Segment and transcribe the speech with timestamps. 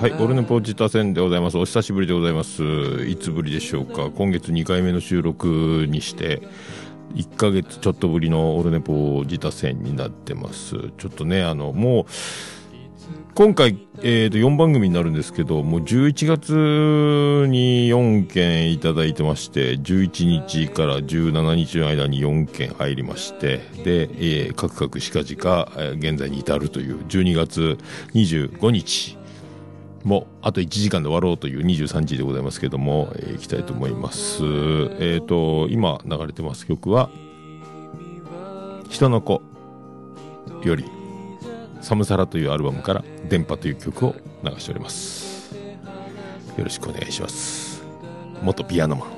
[0.00, 1.58] はい、オルネポジタ戦でございます。
[1.58, 2.62] お久しぶりでございます。
[3.06, 4.08] いつぶりでしょうか。
[4.08, 6.40] 今月2回目の収録にして、
[7.16, 10.76] 1ヶ月ちょっとぶりのオルネポジタ戦になってます。
[10.96, 12.12] ちょっとね、あの、もう、
[13.34, 27.76] 今回、えー、と4番組になるんですけど、もう11月に4件いただいてまして、11日から17日の間に4件入りまして、で、えー、カクカクしかじか、現在に至るという12月
[28.14, 29.19] 25日、
[30.04, 34.42] もあと1時間で終わろうという23時でございますけども、えー、いきたいと思います。
[34.98, 37.10] えっ、と、今流れてます曲は、
[38.88, 39.42] 人の子
[40.64, 40.84] より、
[41.80, 45.54] 寒さらというアルバムから、電波という曲を流しております。
[46.56, 47.82] よろしくお願いします。
[48.42, 49.10] 元ピアノマン。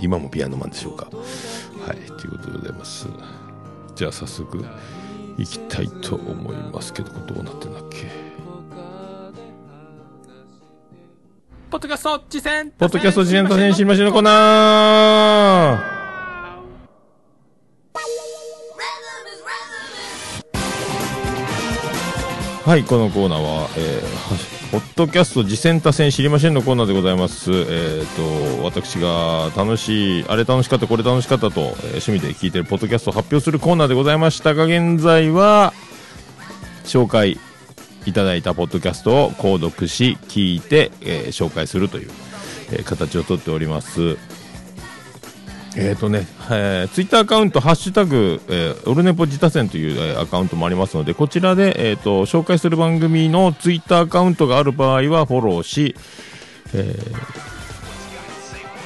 [0.00, 1.08] 今もピアノマンでしょうか。
[1.86, 3.06] はい、ということでございます。
[3.94, 4.64] じゃあ早速、
[5.38, 8.23] 行きたいと思いますけど、どうなってんだっけ？
[11.74, 27.50] ポッドキャスト実践ポッドキャスト自演と選知りましょうのコーナーはい、このコーナーは、えー、ポッドキャスト次戦多戦知りませんのコーナーでございます。
[27.50, 35.74] えっ、と、私が楽しい、あれ楽しかった、これ楽しかったと、えー趣味で聞いてるポッドキャストを発表するコーナーでございましたが、現在は、
[36.84, 37.40] 紹介
[38.06, 42.10] いただいたポッドキャストを購読し、聞いて、えー紹介するという、
[42.70, 44.16] えー形をとっております。
[45.76, 55.96] えっ、とね、えー、ツイッターアカウント、ハッシュタグ、えーオルネポ自他戦という、えーアカウントもありますので、こちらで、えっ、と、紹介する番組のツイッターアカウントがある場合はフォローし、
[56.74, 57.54] えー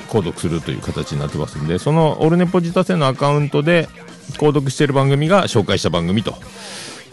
[0.09, 3.89] 購読するという形になってますんで、そのオルネポ自他戦のアカウントで
[4.39, 6.35] 購読している番組が紹介した番組と、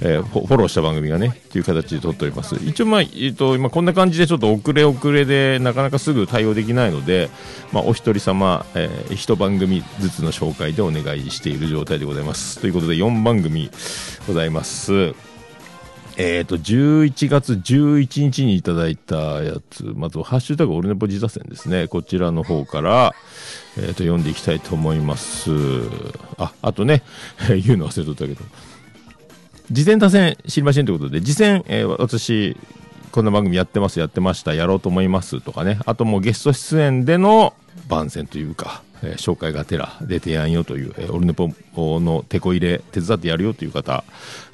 [0.02, 2.56] えーフォローした番組がね、っていう形で撮っております。
[2.56, 7.30] 一応まあ、えっ、と、今こんな感じでちょっと遅れ遅れでなかなかすぐ対応できないので、
[7.72, 12.60] まあ、お一人様、えー一番組ずつの紹介でお願いしている状態でございます。
[12.60, 13.70] ということで4番組
[14.28, 15.16] ございます。
[16.18, 21.88] えっ、と、11月11日にいただいたやつ、まず、ハッシュタグオルネポ自他戦ですね。
[21.90, 23.14] こちらの方から、
[23.78, 25.52] えっ、と、読んでいきたいと思います。
[26.38, 27.04] あ、あとね、
[27.66, 28.42] 言うの忘れとったけど、
[29.72, 32.56] 事前多戦知りませんということで、事前、えー私、
[33.12, 37.54] こんな番組やってます、やってました、やろうと思いますとかね、あともうゲスト出演での
[37.88, 41.50] 番宣というか、えー紹介がてら出てやんよという、えーオルネポ
[42.00, 44.04] のテこ入れ手伝ってやるよという方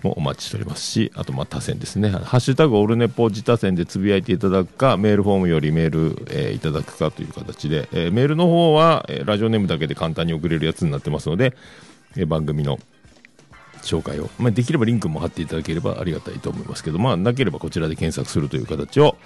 [0.02, 11.54] もお待ちしておりますし、あとまあ多選ですね、ハッシュタグオルネポ自他戦でつぶやいていただくか、メールフォームよりメール、えーいただくかという形で、えーメールの方は、えーラジオネームだけで簡単に送れるやつになってますので、
[12.16, 12.80] えー番組の
[13.82, 19.18] 紹介を、まあ、できればリンクも貼っていただければありがたいと思いますけど、まあ、なければこちらで検索するという形を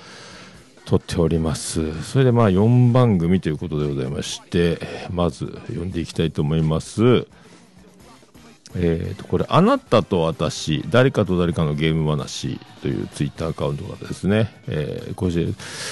[0.86, 2.04] 取っております。
[2.04, 4.80] それでまあ4番組ということでございまして、
[5.12, 7.28] まず読んでいきたいと思います。
[8.78, 15.50] えー、とこれ、あなたと私、誰かと誰かのゲーム話というツイッターアカウントがですね、えーこちら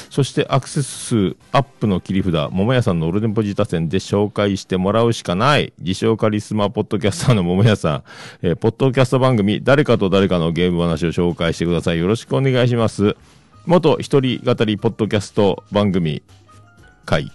[0.10, 8.04] そしてアクセス数アップの切り札、桃屋さんのオルネポジタ戦で紹介してもらうしかない、自称カリスマポッドキャスターの桃屋さん、
[8.42, 12.00] えーポッドキャスト番組、誰かと誰かのゲーム話を紹介してください。
[12.00, 13.16] よろしくお願いします。
[13.66, 16.22] 元一人語りポッドキャスト番組
[17.06, 17.32] 会、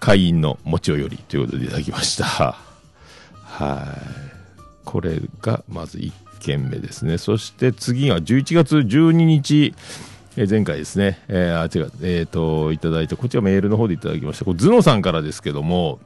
[0.00, 2.56] 会員のもちおよりということでいただきました。
[3.44, 3.98] は
[4.30, 4.33] い。
[4.94, 7.18] これがまず1件目ですね。
[7.18, 9.74] そして次が11月12日、
[10.36, 14.44] えー前回ですね、えーあ、違う、えっ、と、いただいた、こちらメールの方でいただきました。
[14.44, 15.98] これ、ズノさんからですけども、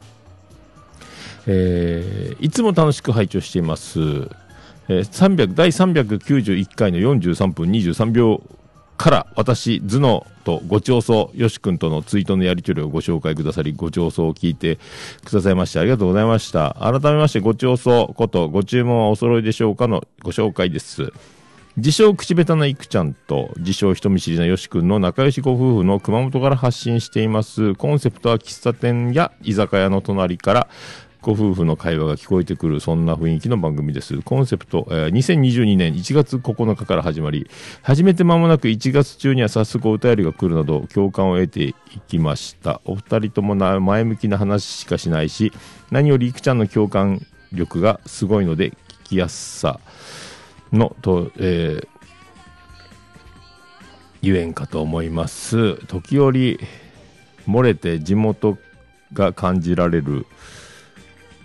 [1.47, 4.01] えーいつも楽しく拝聴しています。
[4.89, 8.43] えー300第391回の43分23秒
[8.99, 14.79] から私、頭脳とご調査、よし君とのツイートのやり取りをご紹介くださり、ご調査を聞いて
[15.25, 16.77] くださいましてありがとうございました。
[16.81, 21.13] 改めまして、ご調査こと、ご注文はお揃いでしょうかのご紹介です。
[21.79, 27.77] 自称口下手ないくちゃんと自称人見知りなよし君の仲良しご夫婦の熊本から発信しています。
[27.77, 30.69] コンセプトは喫茶店や居酒屋の隣から
[31.29, 34.23] ご夫婦の会話が聞こえてくる、そんな雰囲気の番組です。
[34.23, 37.51] コンセプト、えー2022年1月9日から始まり、
[37.83, 41.75] 始めて間もなく1月中には早速お便りが来るなど、共感を得てい
[42.09, 42.81] きました。
[42.87, 45.53] お二人とも前向きな話しかしないし、
[45.91, 47.21] 何よりいくちゃんの共感
[47.53, 48.75] 力がすごいので、聞
[49.11, 49.81] きやすさ
[50.73, 51.89] の、と、えー
[54.23, 55.75] ゆえんかと思います。
[55.89, 56.59] 時折、
[57.47, 58.57] 漏れて地元
[59.13, 60.27] が感じられる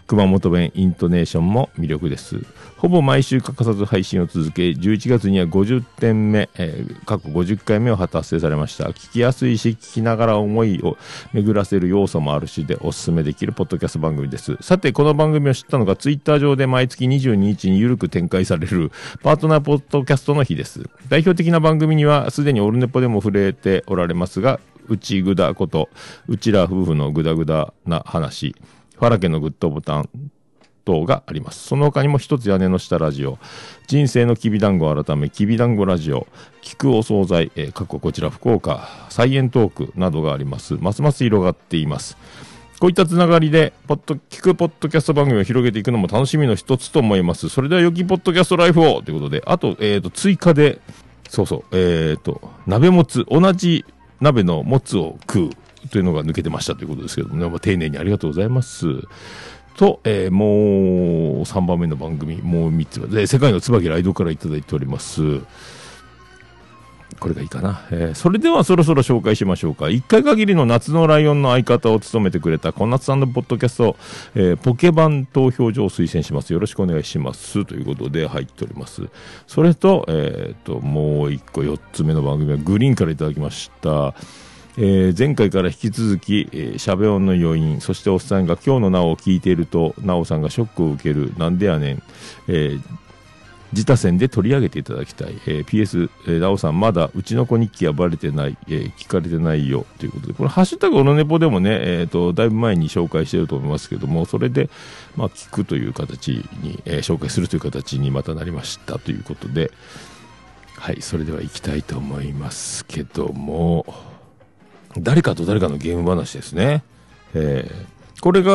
[0.08, 2.42] 熊本弁イントネーションも魅力です。
[2.78, 8.86] ほぼ毎週欠かさず配信を続け、11月には50点目、えー過去50回目を達成されました。
[8.90, 10.98] 聞きやすいし、聞きながら思いを
[11.34, 14.58] 巡らせる要素もあるしでおすすめできるポッドキャスト番組です。
[14.62, 18.92] さて、この番組を知ったのがツイッター上で毎月22日に緩く展開される
[19.22, 20.84] パートナーポッドキャストの日です。
[21.10, 25.90] 代表的な番組にはすでにオルネポでも触れておられますが、うちぐだこと、
[26.28, 28.56] うちら夫婦のぐだぐだな話、
[29.04, 30.10] ファラ家のグッドボタン
[30.86, 31.68] 等があります。
[31.68, 33.38] その他にも一つ屋根の下ラジオ、
[33.88, 36.26] 人生のきびだんご改め、きびだんごラジオ、
[36.62, 40.76] 聞くお惣菜、えー、過去こちら福岡、サイエントークなどがあります。
[40.76, 42.16] ますます広がっています。
[42.80, 47.50] こういったつながりで、ポッド、聞くポッドキャスト番組を広げていくのも楽しみの一つと思います。
[47.50, 50.80] それでは、良きポッドキャストライフをということで、あと、えっ、と、追加で、
[51.28, 53.84] そうそう、えっ、と、鍋もつ、同じ
[54.22, 55.50] 鍋のもつを食う
[55.92, 58.86] というのが抜けてましたということですけどもね、まあ、丁寧にありがとうございます。
[59.76, 60.46] と、えーも
[61.40, 65.22] う3番目の番組、もう3つ目で、世界の椿ライドからいただいております。
[67.20, 67.86] これがいいかな。
[67.92, 69.86] えーそれではそろそろ紹介しましょうか。
[69.86, 73.96] 1回限りの夏のライオンの相方を務めてくれた小夏さんのポッドキャスト、
[74.36, 76.54] えーポケバン投票所を推薦します。
[76.54, 77.66] よろしくお願いします。
[77.66, 79.08] ということで入っております。
[79.48, 84.14] それと、えっ、と、もう1個4つ目の番組はグリーンからいただきました。
[84.78, 92.04] えー前回から引き続き、えー、しゃべ音の余韻、そしておっさんが今日のなおを聞いていると、なおさんがショックを受ける、なんでやねん、
[92.48, 92.82] えー
[93.74, 95.34] 自他戦で取り上げていただきたい。
[95.48, 104.70] えー PS、えー、なおさん、まだうちの子日記はバレてない、えー聞かれてないよ、ということで、これ、ハッシュタグオロネポでもね、えっ、と、だいぶ前に紹介してると思いますけども、それで、
[105.16, 109.72] まあ、聞くという形に、えー紹介するという形にまたなりましたということで、
[110.78, 114.13] はい、それでは行きたいと思いますけども、
[114.98, 116.84] 誰かと誰かのゲーム話ですね。
[117.34, 118.52] えーこれが、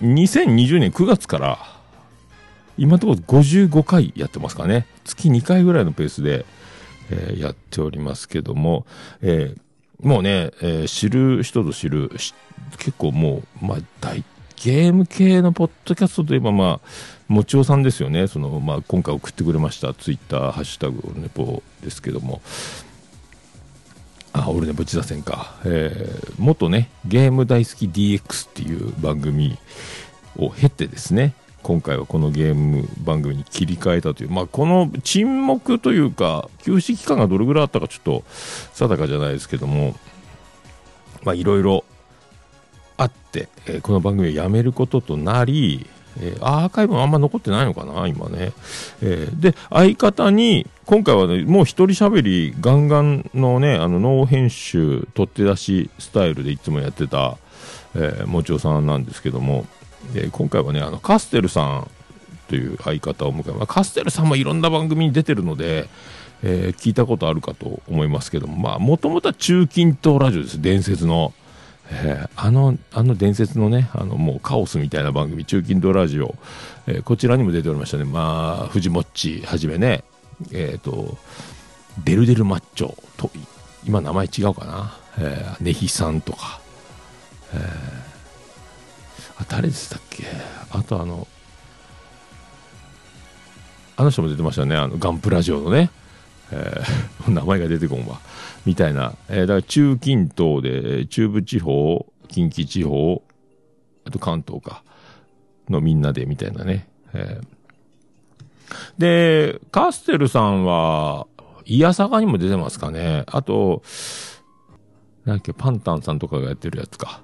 [0.00, 1.58] 2020年9月から、
[2.78, 4.86] 今のところ55回やってますかね。
[5.04, 6.46] 月2回ぐらいのペースで、
[7.10, 8.86] えーやっておりますけども、
[9.20, 9.58] えー
[10.00, 12.08] もうね、えー知る人ぞ知る、
[12.78, 14.24] 結構もう、まあ、大、
[14.56, 16.88] ゲーム系のポッドキャストといえば、まあ、
[17.28, 18.26] もちおさんですよね。
[18.26, 22.40] その、まあ、今回送ってくれました、ツイッター、ハッシュタグ、ネポですけども、
[24.34, 25.54] あ、俺ね、ぶち出せんか。
[25.64, 29.56] えー、元ね、ゲーム大好き DX っていう番組
[30.36, 38.24] を経てですね、今回はこのゲーム番組に切り替えたという、まあ、この沈黙というか、休止期間がどれぐらいあったかちょっと
[38.74, 39.94] 定かじゃないですけども、
[41.22, 41.84] まあ、いろいろ
[42.96, 45.86] あって、えーこの番組をやめることとなり、
[46.20, 48.52] えアーカイブもあんま残ってないのかな、今ね。
[49.02, 57.36] えーで、相方に、今回はね、もう一人喋り、ガンガンのね、あの、ノー編集、取って出しスタイルでいつもやってた、
[57.94, 59.66] えーもちおさんなんですけども、
[60.12, 61.90] で今回はね、あの、カステルさん
[62.48, 65.88] という相方を迎え、まあ、カステルさんもいろんな番組に出てるので、
[66.42, 71.32] え聞いたことあるかと思いますけども、まあ、もともとは中近東ラジオです、伝説の。
[71.90, 76.34] えーあの、あの伝説のね、あの、もうカオスみたいな番組、中近東ラジオ、
[76.86, 78.04] えーこちらにも出ておりましたね。
[78.04, 80.02] まあ、藤もっちはじめね、
[80.52, 81.16] えっ、と、
[82.04, 83.30] デルデルマッチョと、
[83.86, 86.60] 今名前違うかな、えー、ネヒさんとか、
[87.52, 87.60] えー
[89.42, 90.24] あ、誰でしたっけ？
[90.70, 91.26] あとあの、
[93.96, 95.90] あの人も出てましたね、あの、ガンプラジオのね、
[96.50, 98.20] えー 名前が出てこんわ。
[98.64, 99.14] みたいな。
[99.28, 103.22] えーだから中近東で、中部地方、近畿地方、
[104.04, 104.82] あと関東か、
[105.68, 106.88] のみんなで、みたいなね。
[107.12, 107.46] えー
[108.98, 111.26] で、カステルさんは、
[111.66, 113.24] イヤサガにも出てますかね。
[113.26, 113.82] あと、
[115.24, 117.22] なんだっけ、パンタンさんとかがやってるやつか。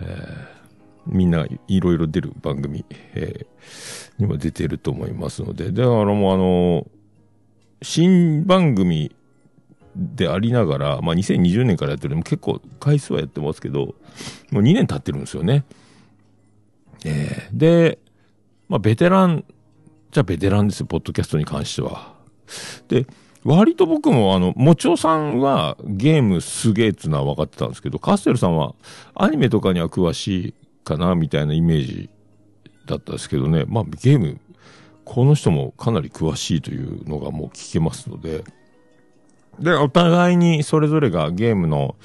[0.00, 0.62] えー
[1.04, 6.86] みんないろいろ出る番組、えーにも出てると思いますので、だからもうあの、
[7.82, 9.10] 新番組
[9.94, 13.94] でありながら、まあ、2020年からやってるのも結構回数はやってますけど、
[14.50, 15.64] もう2年経ってるんですよね。
[17.04, 17.98] えーで、
[18.68, 19.44] まあ、ベテラン、
[20.10, 22.14] じゃベテランですよ、ポッドキャストに関しては。
[22.88, 23.06] で、
[23.44, 28.74] 割と僕もあの、もちおさんはゲームすげえっつうのは分かってたんですけど、カステルさんは
[29.14, 32.10] アニメとかには詳しいかな、みたいなイメージ
[32.86, 33.64] だったんですけどね。
[33.66, 34.40] まあ、ゲーム、
[35.04, 38.44] この人もかなり詳しいというのがもう聞けますので、
[39.58, 41.96] で、お互いにそれぞれがゲームの、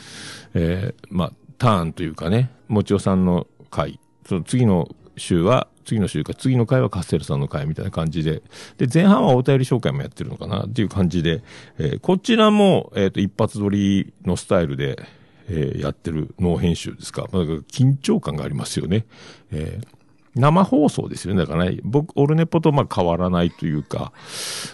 [0.54, 8.44] えーまあ、ターンというかね、もちおさんの回、その次の週は、次の週か、次の回はカステルさんの回みたいな感じで、
[8.78, 11.44] で、前半はお便り紹介もやってるのかなっていう感じで、
[11.78, 15.00] えーこちらも、えっ、と、一発撮りのスタイルで、
[15.50, 17.28] えーやってる脳編集ですか。
[17.32, 19.06] まあか緊張感がありますよね。
[19.52, 19.97] えー
[20.40, 21.42] 生放送ですよね。
[21.42, 24.12] だからね、僕、オルネポとまあ変わらないというか、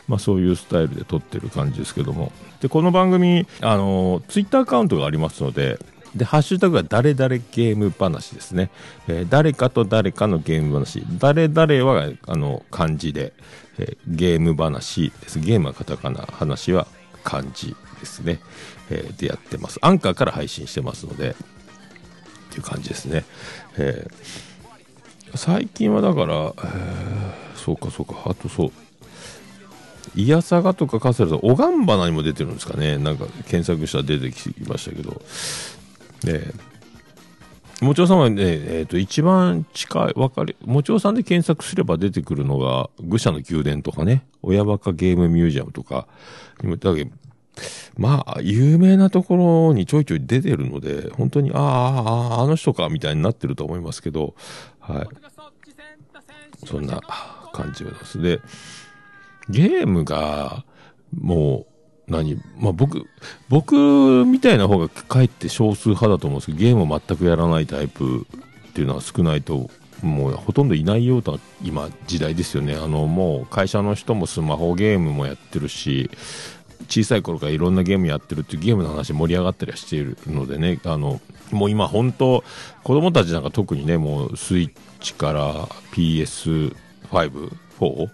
[0.07, 2.31] まあそういうスタイルで撮ってる感じですけども。
[2.61, 5.79] で、この番組、あの、ツイッターアカウントがありますので、
[6.15, 8.69] で、ハッシュタグは誰々ゲーム話ですね。
[9.07, 11.03] えー誰かと誰かのゲーム話。
[11.17, 13.33] 誰々は、あの、漢字で、
[13.79, 15.39] えーゲーム話です。
[15.39, 16.87] ゲームはカタカナ、話は
[17.23, 18.39] 漢字ですね。
[18.91, 19.79] えーでやってます。
[19.81, 21.33] アンカーから配信してますので、っ
[22.51, 23.25] ていう感じですね。
[23.77, 24.52] えー
[25.35, 26.53] 最近はだから、
[27.55, 28.71] そうかそうか、あとそう、
[30.15, 32.97] イヤサガとかカセルさん、オガンバナにも出てるんですかね。
[32.97, 35.21] なんか検索したら出てきましたけど。
[36.23, 36.53] で、
[37.81, 46.07] もちろさんはね、えっ、と、一番近い、わかり、もちろさんで検索すれば出てくるのが、愚者の宮殿とかね、親バカゲームミュージアムとか、
[46.79, 47.09] だけ
[47.97, 54.35] まあ、有名なところにちょいちょい出てるので、本当に、ああ、あの人か、みたいになってると思いますけど、
[54.83, 55.07] はい。
[56.65, 56.99] そんな
[57.53, 58.21] 感じがします。
[58.21, 58.41] で、
[59.49, 60.65] ゲームが、
[61.17, 61.65] も
[62.07, 63.05] う、何まあ僕、
[63.47, 68.27] 僕みたいな方がかえって少数派だと思うんですけど、ゲームを全くやらないタイプ
[68.69, 69.69] っていうのは少ないと、
[70.01, 72.75] もうほとんどいないような今時代ですよね。
[72.75, 76.09] あの、もう会社の人もスマホゲームもやってるし、
[76.87, 81.19] 小さい頃からいろんなゲームやってるっていうゲームの話盛り上がったりはしているのでね、あの、
[81.51, 82.43] もう今本当、
[82.83, 86.73] 子供たちなんか特にね、もうスイッチから PS5、
[87.79, 88.09] 4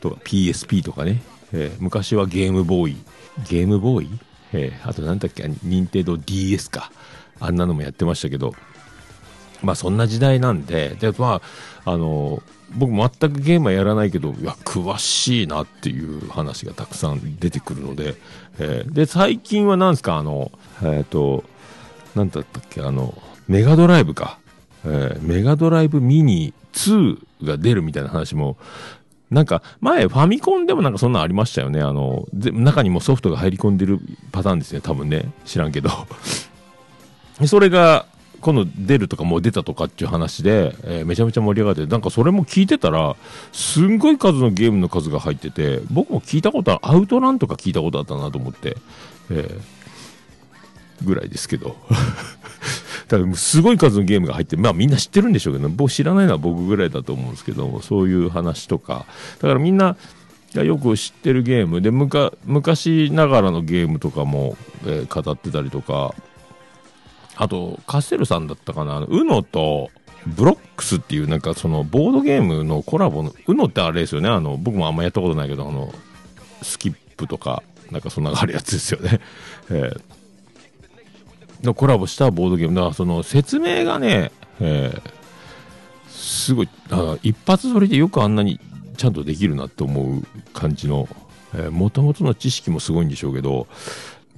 [0.00, 2.96] とか PSP とかね、えー昔はゲームボーイ、
[3.48, 4.10] ゲームボーイ？
[4.52, 6.92] えーあとなんだっけ、任天堂 DS か。
[7.40, 8.54] あんなのもやってましたけど、
[9.62, 11.40] まあそんな時代なんで、で、ま
[11.84, 12.42] あ、あの、
[12.74, 18.14] 僕全くゲームはやらないけど、いや、詳しいなっていう話がたくさん出てくるので、
[18.58, 21.44] えーで、最近は何ですか、あの、えっ、と、
[22.14, 24.38] なんだったっけ、あの、メガドライブか。
[24.84, 28.56] えーメガドライブミニ2が出るみたいな話も、
[29.30, 31.80] なんか、前、ファミコンでもなんかそんなんありましたよね。
[31.80, 34.00] あの、中にもソフトが入り込んでる
[34.32, 34.80] パターンですね。
[34.80, 35.30] 多分ね。
[35.44, 35.90] 知らんけど。
[37.46, 38.06] それが、
[38.40, 43.16] 今度出るとかもう出たとかっていう話で、えーめちゃめちゃ盛り上がって、なんかそれも聞いてたら、
[43.52, 48.76] すんごい数のゲームの数が入ってて、僕も聞いたことある、アウトランとか聞いたことあったなと思って、
[49.30, 49.60] えー
[51.04, 51.76] ぐらいですけど。
[53.08, 59.06] だからすごい数のゲームが入って、まあみんな知ってるんでしょうけど、僕知らないのは僕ぐらいだと思うんですけど、そういう話とか、
[59.40, 59.96] だからみんな
[60.54, 61.80] がよく知ってるゲーム。
[61.80, 66.14] で、むか昔ながらのゲームとかも、えー語ってたりとか、
[67.38, 69.90] あと、カステルさんだったかな、あのと、
[70.26, 75.94] ブロックスっていうなんかそのボードゲームのコラボの、UNO ってあれですよね、あの、僕もあんまやったことないけど、あの、
[76.62, 79.20] スキップとか、なんかそんなのあるやつですよね。
[79.70, 80.00] えー
[81.60, 82.76] のコラボしたボードゲーム。
[82.76, 84.30] だからその説明がね、
[84.60, 85.18] えー
[86.08, 88.60] すごい、あ一発撮りでよくあんなに
[88.96, 91.08] ちゃんとできるなって思う感じの、
[91.54, 93.66] えー、元々の知識もすごいんでしょうけど、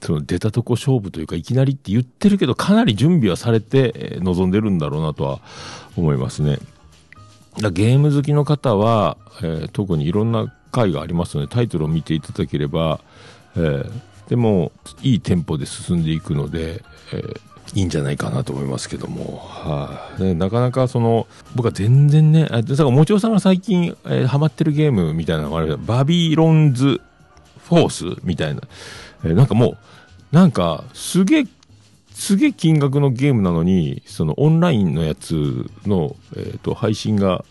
[0.03, 5.41] その出たとこ勝負というか、いきなりって言ってるけど、かなり準備はされて、えー臨んでるんだろうなとは
[5.97, 6.59] 思いますね。
[7.61, 13.01] だゲーム好きの方は、えー特にいろんな回がありますので、タイトルを見ていただければ、
[13.57, 13.91] えー
[14.29, 14.71] でも、
[15.03, 17.41] いいテンポで進んでいくので、えー
[17.75, 27.01] いいんじゃないかなと思いますけども、はい、ねなかなかその、僕は全然ね、あだから、もちろさんが最近、えーハマってるゲームみたいなのがあるバビロンズ
[27.69, 28.63] フォースみたいな、
[29.25, 29.77] えーなんかもう、
[30.33, 31.45] なんか、すげえ、
[32.13, 37.45] すげえ金額のゲームなのに、そのオンラインのやつの、えっ、と、配信が、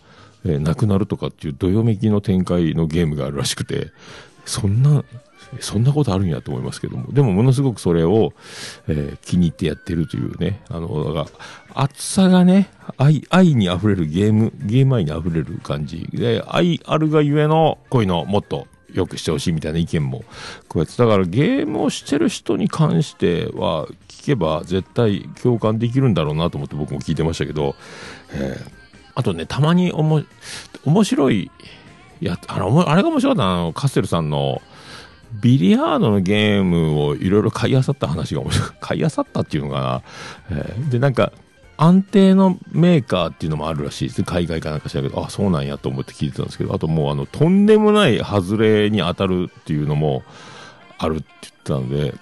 [0.46, 3.88] えーなくなるとかっていうどよめきの展開のゲームがあるらしくて、
[4.46, 5.04] そんな、
[5.58, 8.32] そんなことあるんやと思いますけども、でもものすごくそれを、
[8.88, 11.30] えー気に入ってやってるというね、あの、だか
[11.74, 20.24] ら、熱さがね、愛、愛に溢れるゲーム、ゲーム愛に溢れる感じで、愛あるがゆえの、こういうのもっと良くしてほしいみたいな意見も
[20.68, 27.74] こうやって、だからゲームをしてる人に関しては、聞けば絶対共感できるんだろうなと思って僕も聞いてましたけど、
[28.32, 28.80] えー
[29.14, 30.22] あとね、たまにおも、
[30.84, 31.50] 面白い、
[32.20, 34.62] や、あの、あれが面白かったなあの、カステルさんの、
[35.42, 38.68] ビリヤードのゲームをいろいろ買い漁った話が面白い。
[38.80, 40.02] 買い漁ったっていうのかな。
[40.50, 41.32] えーで、なんか、
[41.82, 44.22] 安定のメーカーっていうのもあるらしいです。
[44.22, 50.22] 海外かなんか知らんけど、あ、そうなんやと思って聞いてたんですけど、あともうあの、とんでもない外れに当たるっていうのも
[50.98, 52.14] あるって言ってたので、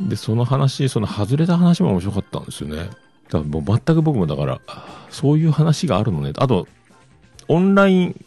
[0.00, 2.76] で、その話、その外れた話も面白かったんですよね。
[2.76, 2.90] だか
[3.32, 4.60] らもう全く僕もだから、
[5.10, 6.32] そういう話があるのね。
[6.36, 6.68] あと、
[7.48, 8.24] オンライン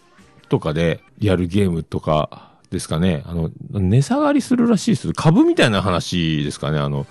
[0.50, 3.24] とかでやるゲームとかですかね。
[3.26, 5.14] あの、値下がりするらしいです。
[5.14, 6.80] 株みたいな話ですかね。
[6.80, 7.08] あの、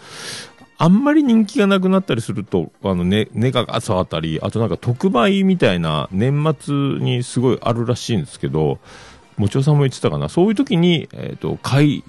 [0.82, 8.80] あんまり人気がなくなったりすると、あの、ね、値がガツあったり、あとなんか特売みたいな年末にすごいあるらしいんですけど、
[9.36, 12.04] もちおさんも言ってたかな、そういう時に、えっ、ー、と、買い、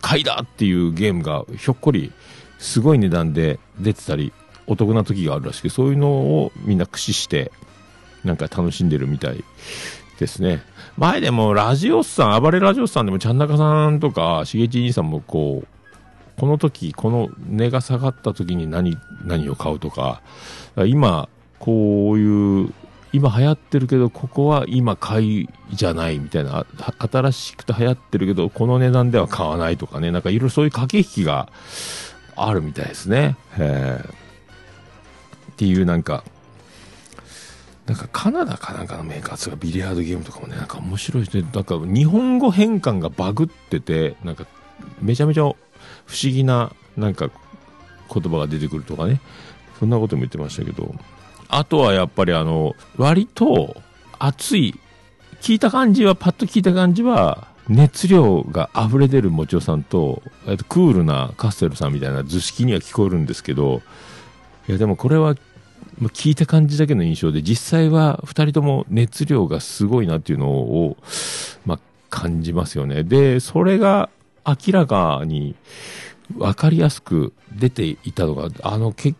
[0.00, 2.10] 買いだっていうゲームがひょっこり、
[2.58, 4.32] すごい値段で出てたり、
[4.66, 7.52] お得な時があるらしく、そういうのをみんな駆使して、
[8.24, 9.44] なんか楽しんでるみたい
[10.18, 10.60] ですね。
[10.96, 15.81] 前でもラジオスさん、暴れラジオスさんでもちゃんなかさんとか、しげち兄さんもこう、
[16.42, 20.22] この時、この値が下がった時に何、何を買うとか、
[20.88, 21.28] 今、
[21.60, 22.74] こういう、
[23.12, 26.66] 今流行ってるけど、ここは今買いじゃないみたいな、
[26.98, 31.48] 新しくて流行ってるけど、この値段では買わないとかね、なんかいろいろそういう駆け引きが
[32.34, 33.36] あるみたいですね。
[33.54, 33.58] っ
[35.54, 36.24] ていうなんか、
[37.86, 41.48] なんかカナダかなんかのメーカーがビリヤードゲームとかもね、なんか面白いですね。
[41.54, 44.44] なんか日本語変換がバグってて、なんか
[45.00, 45.48] めちゃめちゃ
[46.12, 47.30] 不思議な、なんか、
[48.12, 49.22] 言葉が出てくるとかね。
[49.80, 50.94] そんなことも言ってましたけど。
[51.48, 53.80] あとはやっぱりあの、割と
[54.18, 54.78] 熱い、
[55.40, 63.80] 聞いた感じは、パッと聞いた感じは、熱量が溢れ出るもちおさんと、と、クールなカステルさんみたいな図式には聞こえるんですけど、
[64.68, 65.34] いやでもこれは、
[66.00, 70.98] 聞いた感じだけの印象で、実際は2人とも熱量がすごいなっていうのを、
[71.64, 71.78] まあ、
[72.10, 73.02] 感じますよね。
[73.02, 74.10] で、それが
[74.46, 75.54] 明らかに
[76.36, 79.14] 分かりやすく出ていたのが、あの、け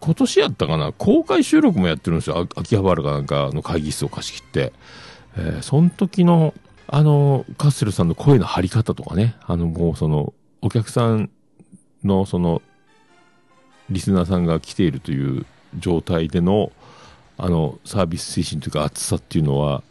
[0.00, 2.48] 今年やったかな、公開収録もやってるんですよ。
[2.56, 4.72] 秋葉原かなんかの会議室を貸し切って。
[5.36, 6.54] えー、その時の、
[6.88, 11.30] あの、カッセルさんの声の張り方とかね、あの、もうその、お客さん
[12.04, 12.62] のその、
[13.90, 15.46] リスナーさんが来ているという
[15.78, 16.72] 状態での、
[17.38, 19.82] あの、サービス精神というか熱さっていうのは、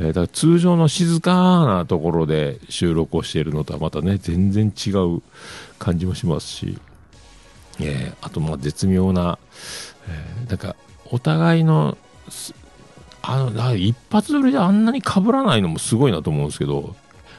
[0.00, 1.34] えー、だから通常の静か
[1.66, 5.22] なところで収録をしているのとはまたね、全然違う
[5.78, 6.78] 感じもしますし、
[7.80, 9.38] えー、あとまあ絶妙な、
[10.08, 10.76] えー、なんか
[11.10, 11.96] お互いの、
[13.22, 16.94] あの、一発撮りであんなに被らないのもすごいなと思うんですけど、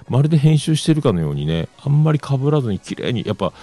[0.10, 3.54] まるで編集してるかのようにね、あんまり被らずに綺麗に、やっぱ、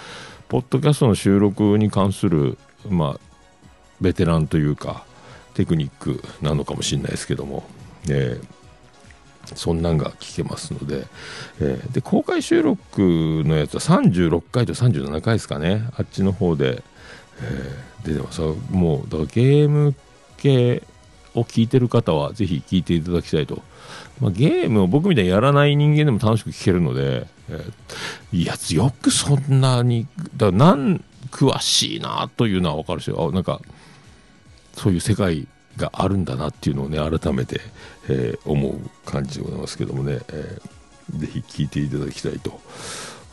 [0.47, 2.57] ポッドキャストの収録に関する、
[2.89, 3.19] まあ、
[3.99, 5.05] ベテランというか、
[5.55, 7.63] テクニックなのかもしれないですけども、
[8.09, 8.56] えー
[9.55, 11.05] そんなんが聞けますので、
[11.59, 16.83] えー、で、公開収録のやつは36回と37回ですかね、あっちの方で、
[17.41, 18.41] えー、出てます。
[18.69, 19.95] もう、だゲーム
[20.37, 20.83] 系
[21.33, 23.61] を聞いてる方は、ぜひ聞いていただきたいと。
[24.19, 33.61] まあ、ゲームを僕みたいにやらない人間でも楽しく聞けるので、えー、いや、よくそんなに、だなん詳しいなというのはわかるし、あ、なんか、
[34.73, 37.61] そういう世界があるんだなっていうのをね、改めて、
[38.09, 42.59] えー、思う感じでございますけどもね、えー、ぜひ聴いていただきたいと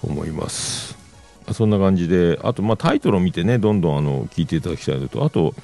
[0.03, 0.97] 思います。
[1.53, 5.55] そんな感じで、あと、まあ、タイトルを見てね、どんどんあの聞いていただきたいのと、あと、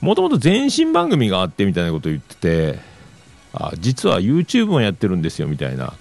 [0.00, 2.78] もともと前身番組があってみたいなことを言ってて、
[3.52, 5.94] あ実は YouTube もやってるんですよみたいな、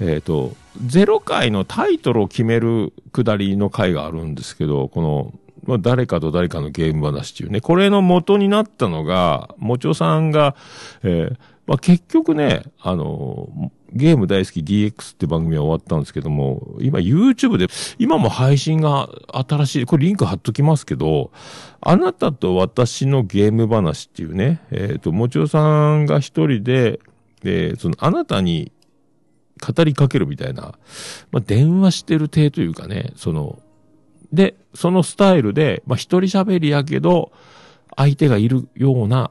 [0.00, 5.32] えっ、ー、と、0回のタイトルを決めるくだりの回があるんですけど、この
[5.66, 10.56] まあ、誰かと誰かのゲーム話っていうね、これの元になったのが、もちおさんが、
[11.02, 21.30] えー、まあ、結局ね、あのー、ゲーム大好き DX って番組は終わったんですけども、今 YouTube で、今も配信が新しい、これリンク貼っときますけど、
[21.80, 27.00] あなたと私のゲーム話っていうね、えっ、ー、と、もちおさんが一人で、
[27.44, 28.72] えー、その、あなたに
[29.64, 30.74] 語りかけるみたいな、
[31.30, 33.58] まあ、電話してる体というかね、その、
[34.32, 37.32] で、そのスタイルで、まあ、一人喋りやけど、
[37.96, 39.30] 相手がいるような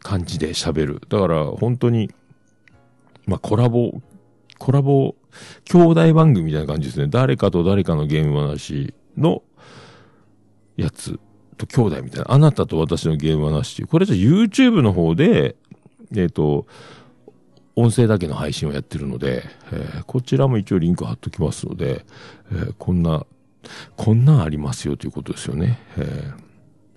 [0.00, 1.02] 感じで喋る。
[1.08, 2.10] だから本当に、
[3.26, 4.00] まあ、コラボ、
[4.58, 5.14] コラボ、
[5.64, 7.06] 兄弟番組みたいな感じですね。
[7.08, 9.42] 誰かと誰かのゲーム話の
[10.76, 11.18] やつ
[11.56, 12.26] と兄弟みたいな。
[12.30, 13.88] あなたと私のゲーム話っていう。
[13.88, 15.56] これじゃ YouTube の方で、
[16.12, 16.66] えっ、ー、と、
[17.74, 22.04] 音声だけの配信をやってるので、えー、こちらも一応リンク貼っときますので、
[22.50, 23.24] えー、こんな
[23.96, 25.78] こんなんありますよということですよね。
[25.96, 26.32] え。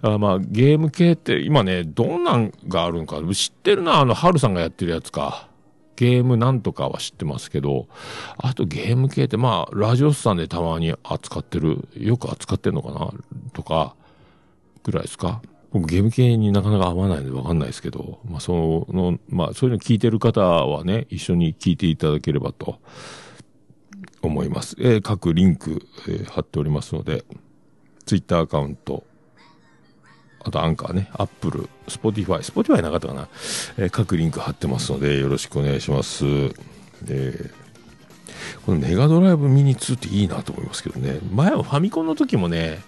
[0.01, 5.49] ー、あまあ、ゲーム系って今ね、どんなんがあるんか、知ってるな、あの、ハルさんがやってるやつか。
[5.95, 7.87] ゲームなんとかは知ってますけど、
[8.37, 13.13] あとゲーム系ってまあ、ラジオスさんでたまに扱ってる、よく扱ってんのかな？
[13.53, 13.95] とか、
[14.83, 15.41] ぐらいですか？
[15.71, 22.79] 僕ゲーム系になかなか合わないのでわかんないですけど、まあその、まあそういうの聞いてる方はね、一緒に聞いていただければと。
[24.25, 24.75] 思います。
[24.79, 27.23] えー、各リンク、えー、貼っておりますので、
[28.05, 29.03] ツイッターアカウント、
[30.43, 33.27] あとアンカーね、アップル、スポティファイ、スポティファイなかったかな、
[33.77, 36.25] えー、各リンク貼ってますので、よろしくお願いします。
[37.07, 37.51] えー、
[38.65, 41.19] このメガドライブミニ2っていいなと思いますけどね。
[41.31, 42.79] 前はファミコンの時もね、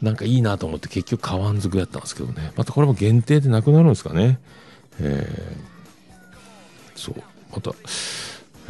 [0.00, 2.52] なんかいいなと思って結局買わんずくやったんですけどね。
[2.56, 4.40] またこれも限定でなくなるんですかね。
[5.00, 7.22] えー、そう。
[7.52, 7.72] また、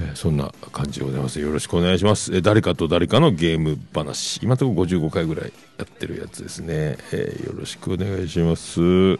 [0.00, 1.38] えーそんな感じでございます。
[1.40, 2.34] よろしくお願いします。
[2.34, 4.40] えー誰かと誰かのゲーム話。
[4.42, 6.96] 今のところ55回ぐらいやってるやつですね。
[7.12, 9.16] えーよろしくお願いします。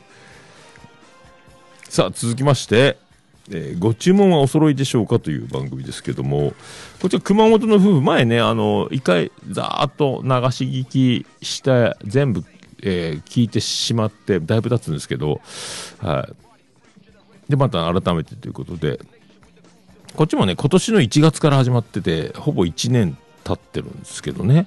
[1.89, 2.97] さあ、続きまして、
[3.51, 6.55] えーご注文はお揃いでしょうかという番組ですけども、
[7.01, 12.45] こちら熊本の夫婦、前ね、あの、一回ざーっと流し聞きして、全部、
[12.83, 15.41] えー聞いてしまって、だいぶ経つんですけど、
[15.99, 17.51] はい。
[17.51, 18.99] で、また改めてということで、
[20.15, 24.67] こっちもね、今年の1月から始まってて、ほぼ1年経ってるんですけどね。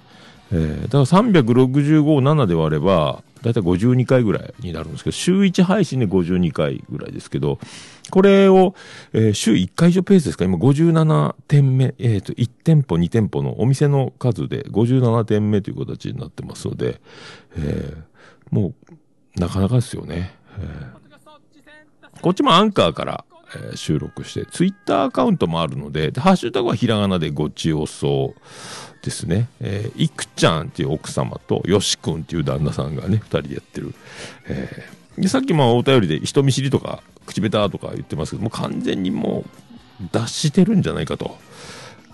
[0.52, 7.60] えーだから365を7で割れば、だいたい52回ぐらいになるんですけど、週1配信で52回ぐらいですけど、
[8.10, 8.74] これを、
[9.14, 10.46] えー週1回以上ペースですか？
[10.46, 17.00] 今57点目、えっ、と、1店舗、2店舗のお店の数で57点目という形になってますので、
[17.56, 18.04] えー
[18.50, 18.74] も
[19.38, 20.34] う、なかなかですよね。
[20.58, 21.06] えー
[22.22, 29.50] こっちもアンカーから、ー収録して、ツイッターアカウントもあるので、でハッシュタグはひらがなでごちおそうですね。
[29.60, 33.94] えーいくちゃんっていう奥様と、よしくんっていう旦那さんがね、二人でやってる。
[34.48, 39.46] えーでさっきもお便りで人見知りとか、口下手とか言ってますけど、もう完全にも
[40.02, 41.38] う、脱してるんじゃないかと。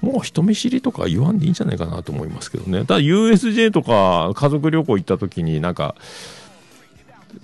[0.01, 2.86] もう人見知りとか言わんでいいんじゃないかなと思いますけどね。
[2.86, 5.95] ただ USJ とか家族旅行行った時になんか、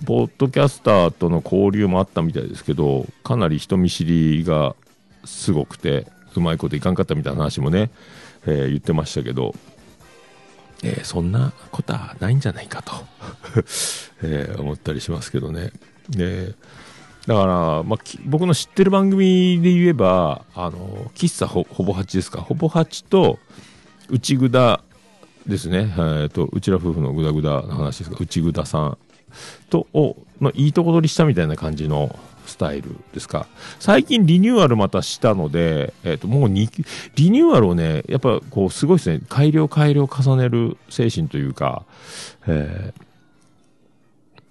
[0.05, 4.75] ポッドキャスターとの交流もあったみたいですけど、かなり人見知りが
[5.25, 7.89] すごくて、うまいこといかんかったみたいな話もね、
[8.45, 9.55] えー言ってましたけど、
[10.83, 12.93] えーそんなことはないんじゃないかと、
[14.23, 15.71] えー思ったりしますけどね。
[16.09, 16.53] で
[17.27, 22.39] だから、まあ、僕の知ってる番組で言えば、あの、喫茶ほぼ八ですか。
[22.39, 23.37] ほぼ八と、
[24.09, 24.81] 内ぐだ
[25.45, 25.93] ですね。
[25.97, 28.97] えーと、うちら夫婦のぐだぐだの話ですが、内ぐださん
[29.69, 33.47] と、を、のいいとこ取りしたみたいな感じのスタイルですか。
[33.79, 36.69] 最近リニューアルまたしたので、えっ、と、もうに
[37.15, 39.21] リニューアルをね、やっぱこう、すごいですね。
[39.29, 41.83] 改良改良重ねる精神というか、
[42.47, 43.07] えー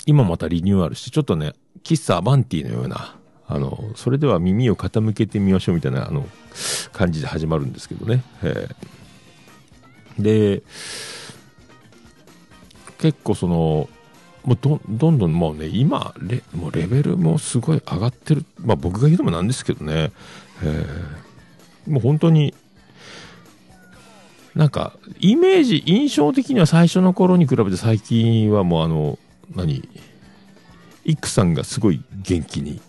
[0.08, 3.16] 今またリニューアルして、ちょっとね、喫茶アバンティのような、
[3.48, 6.28] あの、それでは耳を傾けてみましょうみたいな、あの、
[6.92, 8.22] 感じで始まるんですけどね。
[8.44, 8.96] えー
[10.18, 10.62] で、
[12.98, 13.88] 結構その、
[14.46, 18.46] もうどどんどんもうね、今レ、もうレベルもすごい上がってる。
[18.64, 20.12] まあ僕が言うのもなんですけどね、
[20.62, 21.26] えー
[21.86, 22.54] もう本当に、
[24.54, 29.18] なんか、イメージ、印象的には最初の頃に比べて最近はもうあの、
[29.54, 29.88] 何、
[31.04, 32.80] イクさんがすごい元気に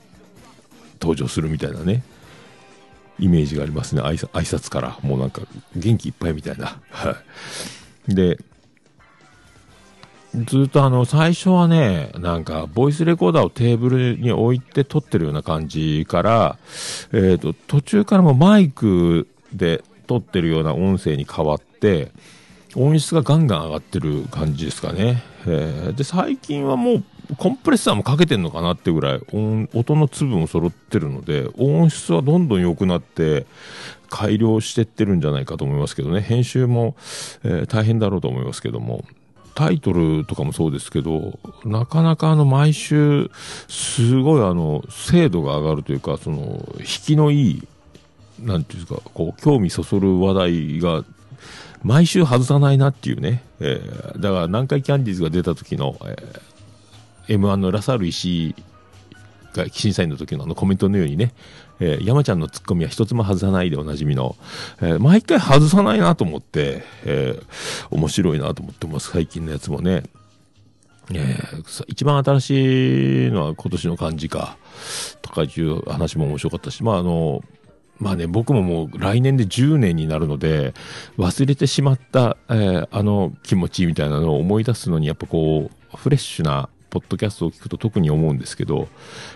[1.00, 2.04] 登場するみたいなね、
[3.20, 4.02] イメージがありますね。
[4.02, 4.98] 挨拶から。
[5.04, 5.42] もうなんか
[5.76, 6.80] 元気いっぱいみたいな。
[6.90, 7.18] は
[8.08, 8.16] い。
[8.16, 8.40] で、
[10.46, 16.58] ずっとあの、最初はね、なんか、ボイスレコーダーをテーブルに置いて撮ってるような感じから、
[17.12, 22.12] えっ、と、途中からもマイクで撮ってるような音声に変わって、
[22.76, 25.24] 音質がガンガン上がってる感じですかね。
[25.48, 27.04] えーで、最近はもう、
[27.38, 33.48] コンプレッサーもかけてんのかなってぐらい、音音の粒も揃ってるので、音質はどんどん良くなって、
[34.10, 36.22] 改良してってるんじゃないかと思いますけどね。
[36.22, 36.96] 編集も、
[37.44, 39.04] えー大変だろうと思いますけども。
[39.58, 43.32] タイトルとかもそうですけど、なかなかあの毎週、
[43.68, 47.68] すごいあの、精度が上がるというか、その、引きのいい、
[48.40, 51.04] なんていうんですか、こう、興味そそる話題が、
[51.82, 53.42] 毎週外さないなっていうね。
[53.60, 58.56] えーだから南海キャンディーズが出た時の、えー M1 のラサール石井
[59.58, 61.34] が審査員の時のあのコメントのようにね、
[61.80, 64.36] えー山ちゃんのツッコミは一つも外さないでおなじみの、
[64.82, 67.46] えー毎回外さないなと思って、えー
[67.92, 70.04] 面白いなと思ってます、最近のやつもね。
[71.14, 74.58] えー一番新しいのは今年の漢字か、
[75.22, 77.44] とかいう話も面白かったし、まああの、
[78.00, 80.74] まあね、僕ももう来年で10年になるので、
[81.18, 88.88] 忘れてしまった、えーあの気持ちみたいなのを思い出すのに、やっぱこう、フレッシュなポッドキャストを聞くと特に思うんですけど、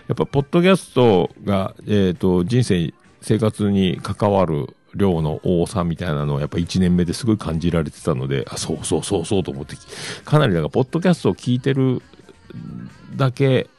[0.07, 9.75] やっぱポッドキャストが、えっ、と、人生、生活に関わる量の多さみたいなのをやっぱ1年目ですごい感じられてたので、あ、そうそうそうそうと思って、
[10.25, 12.01] かなりなんかポッドキャストを聞いてる
[13.15, 13.69] だけ、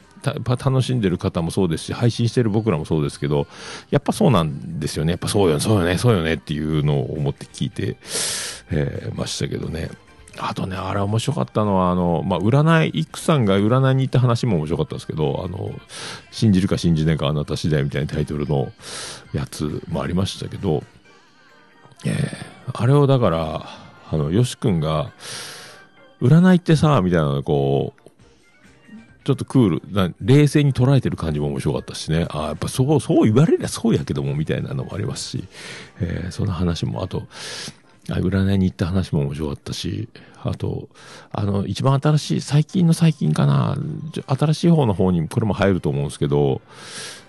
[0.47, 3.47] 楽しんでる方もそうですし、配信してる僕らもそうですけど、
[3.91, 5.13] やっぱそうなんですよね。
[5.13, 7.97] やっぱそうよね、そうよね、そうよねっていうのを思って聞いて、
[8.71, 9.91] えーましたけどね。
[10.39, 15.73] あとね、あれ面白かったのは、あの、まあ、占い、イクさんが占いに行った話も面白かったですけど、あの、
[16.31, 18.73] 信じるか信じないかあなた次第みたいなタイトルの
[19.35, 20.83] やつもありましたけど、
[22.05, 23.67] えーあれをだから、
[24.11, 25.11] あの、よし君が、
[26.21, 28.11] 占いってさ、みたいなのこう、
[29.25, 32.27] ちょっとクールな、冷静に捉えてる感じも面白かったしね。
[32.31, 35.45] あ、やっぱそう、そう言われりゃそうやけども、みたいなのもありますし、
[36.01, 37.25] えーその話も、あと、
[38.09, 40.09] 占いに行った話も面白かったし、
[40.43, 40.89] あと、
[41.31, 43.77] あの、一番新しい、最近の最近かな、
[44.27, 46.61] 新しい方の方にこれも入ると思うんですけど、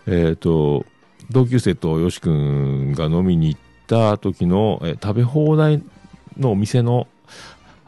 [0.08, 0.86] えっ、と、
[1.30, 5.84] 同級生とよし君が飲みに行った時の、え食べ放題
[6.38, 7.08] のお店の、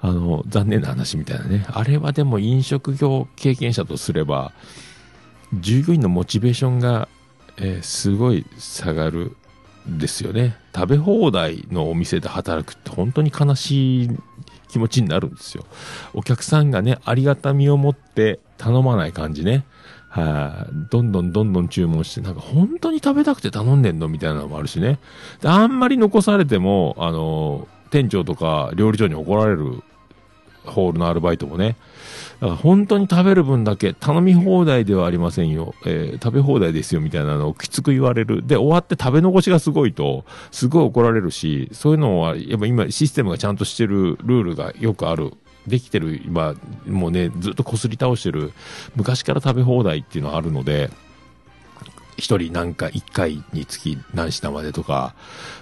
[0.02, 1.66] あの、残念な話みたいなね。
[1.68, 4.54] あれはでも飲食業経験者とすれば、
[5.54, 7.08] 従業員のモチベーションが、
[7.58, 9.36] えーすごい下がる
[9.88, 10.56] ですよね。
[10.76, 14.10] 食べ放題のお店で働くって本当に悲しい
[14.68, 15.66] 気持ちになるんですよ。
[16.14, 19.66] お客さんがね、ありがたみを持って頼まない感じね。
[20.10, 24.98] はい、どんどんどんどん注文して、なんか本当に食べたくて頼んでんのみたいなのもあるしね。
[25.42, 29.84] であんまり残されても、あの、店長とか料理長に怒られる
[30.66, 31.76] ホールのアルバイトもね。
[32.42, 35.74] だから本当に食べる分だけ頼み放題ではありませんよ。
[35.86, 38.46] えー食べ放題ですよみたいなのをきつく言われる。
[38.46, 45.34] で、終わって食べ残しがすごいと、すごい怒られるし、そういうのは、やっぱ今システムがちゃんとしてるルールがよくある。
[45.68, 46.54] できてる、今、
[46.88, 48.54] もうね、ずっと擦り倒してる、
[48.96, 50.92] 昔から食べ放題っていうのはあるので、
[52.18, 55.16] 一人なんか一回につき何品までとか、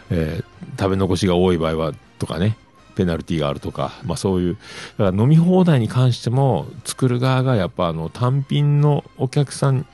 [0.09, 2.57] えー食べ残しが多い場合は、とかね、
[2.95, 4.57] ペナルティがあるとか、まあそういう、
[4.97, 9.85] だから飲み放題に関しても、作る側がやっぱあの単品のお客さん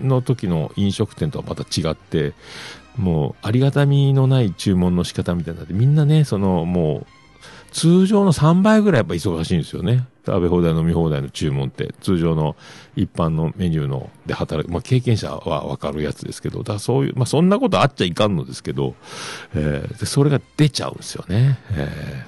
[0.00, 2.34] の時の飲食店とはまた違って、
[2.96, 7.06] もうありがたみのない注文の仕方みたいなって、みんなね、そのもう、
[7.72, 10.06] 通常の3倍ぐらいやっぱ忙しいんですよね。
[10.26, 12.56] 食べ放題飲み放題の注文って、通常の
[12.96, 18.94] 一般のメニューので働く、まあ経験者はわかるやつですけど、だそういう、まあそんなことあっちゃいかんのですけど、
[19.54, 21.58] えーで、それが出ちゃうんですよね。
[21.72, 22.26] え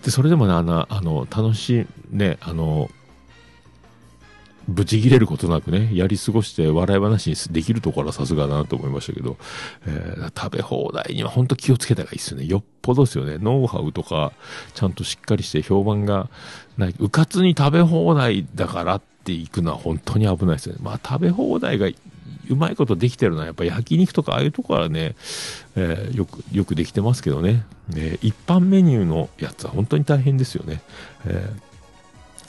[0.00, 0.04] ー。
[0.04, 2.90] で、それでもね、あの、あの、楽しい、ね、あの、
[4.68, 9.36] ぶち切れることなくね、やり過ごして笑い話にできるところはさすがだなと思いましたけど、
[9.86, 12.46] えー食べ放題には本当気をつけた方がいいですよね。
[12.46, 13.38] よっぽどですよね。
[13.38, 14.32] ノウハウとか、
[14.74, 16.28] ちゃんとしっかりして評判が
[16.76, 16.94] ない。
[16.98, 20.80] うかつに食べ放題だからって行くのは本当に危ないですよね。
[20.82, 21.88] まあ食べ放題が
[22.50, 25.14] うまいことできてるのはやっぱ焼肉とかああいうところはね、
[25.76, 27.64] えーよく、よくできてますけどね。
[27.88, 30.82] ね一般メニューのやつは本当に大変ですよね。
[31.26, 31.73] えー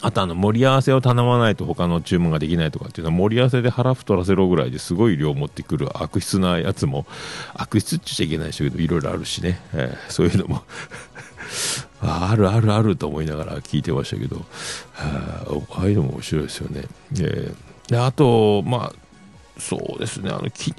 [0.06, 7.08] あとあの盛り合わせを頼まないと他の注文ができないとかっていうのは盛り合わせで腹太らせろぐらいですごい量持ってくる悪質なやつも
[7.56, 10.62] 悪質っちゃいけないでしょうけどいろいろあるしね、えーそういうのも。
[12.02, 14.46] あるあるあると思いながら聞いてましたけど。
[14.96, 15.44] あ
[15.80, 16.84] あいうのも面白いですよね。
[17.20, 17.56] えー
[17.90, 20.30] であとまあそうですね。
[20.30, 20.76] あの気,、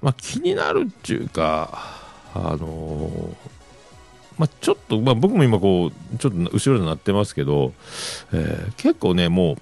[0.00, 1.98] まあ、気になるっていうか
[2.34, 3.49] あのー
[4.40, 7.74] まあ、ちょっと、まあ、僕も今こう、ちょっと後ろで鳴ってますけど、
[8.32, 9.56] えー結構ね、もう、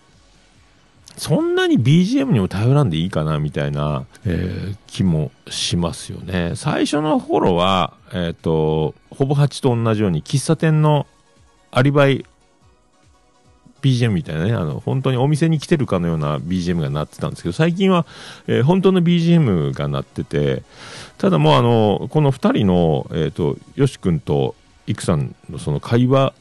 [1.16, 6.52] そんなに BGM にも頼らんでいいかな、みたいな、えー気もしますよね。
[6.54, 11.08] 最初の頃は、えっ、と、ほぼ8と同じように、喫茶店の
[11.72, 12.24] アリバイ
[13.82, 18.06] BGM みたいなね、あの、本当にお店に来てるかのような BGM が鳴ってたんですけど、最近は、
[18.46, 20.62] えー本当の BGM が鳴ってて、
[21.18, 24.54] ただもうあの、この二人の、えっ、と、よし君と
[24.88, 26.32] いくさんのその会話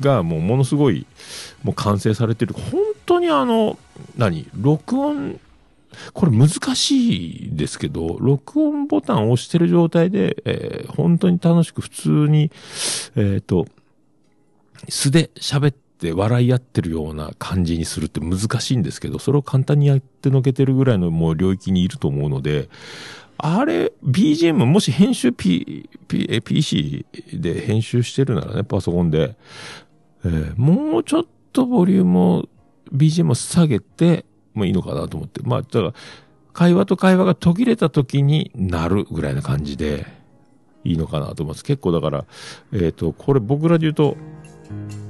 [0.00, 1.06] がもうものすごい、
[1.62, 2.54] もう完成されてる。
[2.54, 3.78] 本当にあの、
[4.16, 4.48] 何？
[4.54, 5.38] 録音、
[6.12, 12.50] これ難しいですけど、録音ボタンを押してる状態で、えー本当に楽しく普通に、
[13.16, 13.66] えっ、と、
[14.88, 22.68] 素で喋って笑い合ってるような感じにするって難しいんですけど、それを簡単にやってのけてるぐらいのもう領域にいると思うので、
[23.42, 29.36] あれ、BGM、もし編集 P、P、PC で編集してるならね、パソコンで、
[30.24, 32.48] えーもうちょっとボリュームを、
[32.92, 34.24] BGM を下げて
[34.54, 35.40] もいいのかなと思って。
[35.42, 35.94] まあ、だから、
[36.52, 40.06] 会話と会話が途切れた時になるぐらいな感じで、
[40.84, 41.64] いいのかなと思います。
[41.64, 42.24] 結構だから、
[42.72, 44.16] えっ、と、これ僕らで言うと、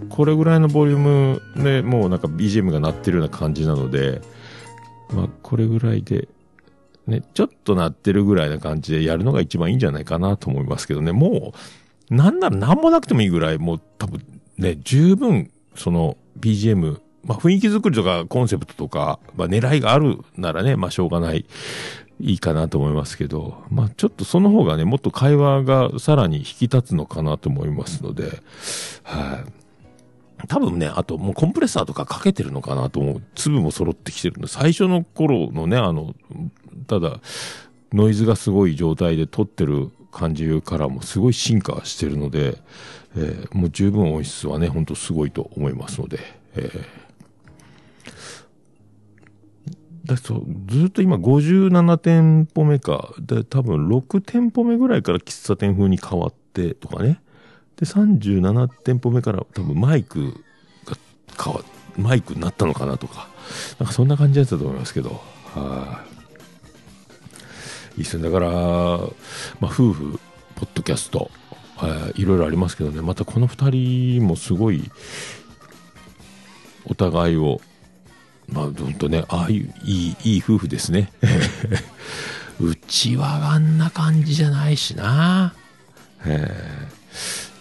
[0.09, 4.21] これぐらいのボリュームでもうなんか BGM が鳴ってるような感じなので、
[5.13, 6.29] まあ、これぐらいで、
[7.07, 11.53] ね、ちょっと鳴ってるぐらいな感じでやるのが一番いいんじゃないかなと思いますけどね、も
[12.11, 14.23] う、なんなら何もなくてもいいぐらい、もう多分
[14.59, 21.47] ね、十分、その BGM、まあ雰囲気作りとかコンセプトとか、まあ狙いがあるならね、まあしょうがない、
[22.21, 28.43] いいかなと思いますけど、まあちょっとその方がね、もっと会話がさらに引き立つのかなと思いますので、
[29.03, 29.60] はい。
[30.49, 33.23] 多分ね、あともうコンプレッサーとかかけてるのかなと思う。
[33.35, 36.15] 粒も揃ってきてるんで、最初の頃のね、あの、
[36.87, 37.21] ただ、
[37.93, 42.59] ノイズがすごい状態で撮ってる感じからもすごい進化してるので、
[43.17, 46.19] えー、もう十分音質はね、ほんとすごいと思いますので、
[46.55, 46.85] えー、
[50.05, 57.21] だそうずっと今57店舗目か、で多分6店舗目ぐらいから喫茶店風に変わってとかね。
[57.81, 60.45] で、37店舗目から多分マイク
[60.85, 60.97] が
[61.43, 61.63] 変わ、
[61.97, 63.29] マイクになったのかなとか、
[63.79, 65.21] なんかそんな感じだったと思いますけど、
[65.55, 66.05] は
[67.97, 68.01] い。
[68.01, 68.23] いいっすね。
[68.23, 69.11] だから、まあ
[69.65, 70.21] 夫婦、
[70.55, 71.31] ポッドキャスト、
[72.15, 74.91] い、ろいろありますけどね、またこの2人もすごい、
[76.87, 77.61] お互いを
[78.53, 81.13] まあ、ほんとね、ああいう、いい、いい夫婦ですね。
[82.61, 85.55] うちはあんな感じじゃないしな。
[86.27, 86.89] え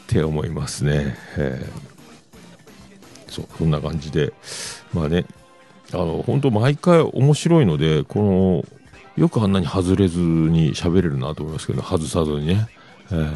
[0.10, 1.16] って思いますね。
[1.38, 1.64] え
[3.28, 4.34] そう、そんな感じで。
[4.92, 5.26] まあね、
[5.94, 8.66] あの、本当毎回面白いので、こ
[9.16, 12.68] の、よくあんなに外れずに喋れるなと思いますけど、外さずにね。
[13.12, 13.32] え、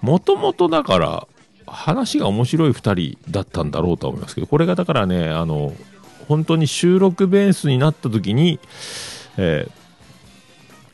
[0.00, 1.28] もともとだから、
[1.66, 5.74] 話が面白い2人だったんだろうとは思いますけど、これがだからね、あの、
[6.26, 8.60] 本当に収録ベースになった時に、
[9.36, 9.70] えー、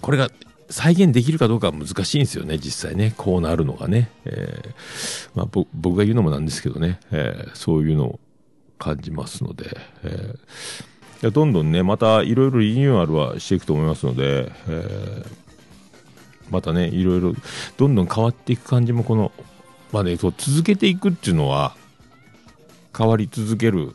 [0.00, 0.28] これが
[0.72, 3.14] 再現できるかどうかは難しいんですよね、実際ね。
[3.16, 4.10] こうなるのがね。
[4.24, 8.20] えー、まあ、僕が言うのもなんですけどね、えー、そういうのを
[8.78, 15.26] 感じますので、えー、どんどんね、またいろいろリニューアルはしていくと思いますので、えー、
[16.50, 17.34] またね、いろいろ
[17.76, 19.30] どんどん変わっていく感じもこの
[19.92, 21.76] まあね、そう続けていくっていうのは
[22.96, 23.92] 変わり続ける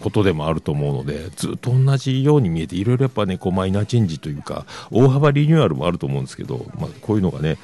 [0.00, 7.58] ことでもあると思うのでずっと同じように見えていろいろやっぱねこうマイナーチェンジというか大幅リニューアルもあると思うんですけど、まあ、こういうのがね、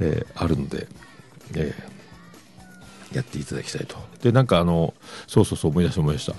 [0.00, 0.86] えー、あるので、
[1.54, 3.96] えー、やっていただきたいと。
[4.22, 4.94] でなんかあの
[5.26, 6.34] そうそうそう思い出した思い出した。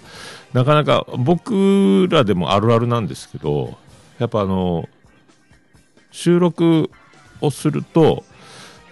[0.54, 3.78] なかなか僕らでもあるあるなんですけど
[4.20, 4.88] やっぱあの
[6.12, 6.90] 収録
[7.42, 8.24] をすると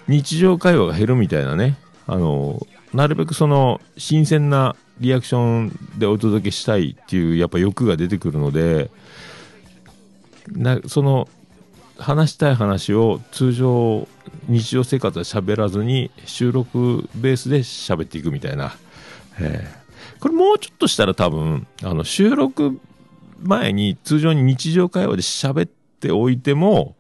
[0.08, 2.60] 日常会話が減るみたいなね、あの、
[2.94, 8.90] なるべくその、新鮮なリアクションでお届けしたいっていう、やっぱ欲が出てくるので、
[10.52, 11.28] なその、
[11.98, 14.08] 話したい話を通常、
[14.48, 18.76] 日常生活で喋らずに、収録ベースで喋っていくみたいな。
[19.40, 22.80] えー、これもうちょっとしたら多分、あの、収録
[23.42, 26.96] 前に通常に日常会話で喋っておいても、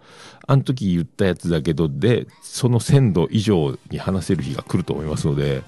[0.47, 5.63] あの時言ったやつだけど、で、その鮮度以上に話せる日が来ると思いますので、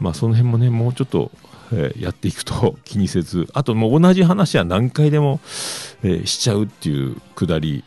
[0.00, 1.30] まあその辺もね、もうちょっと、
[1.72, 5.40] えー、やっていくと 気にせず、あともう同じ話は何回でも、
[6.02, 7.84] えー、しちゃうっていうくだり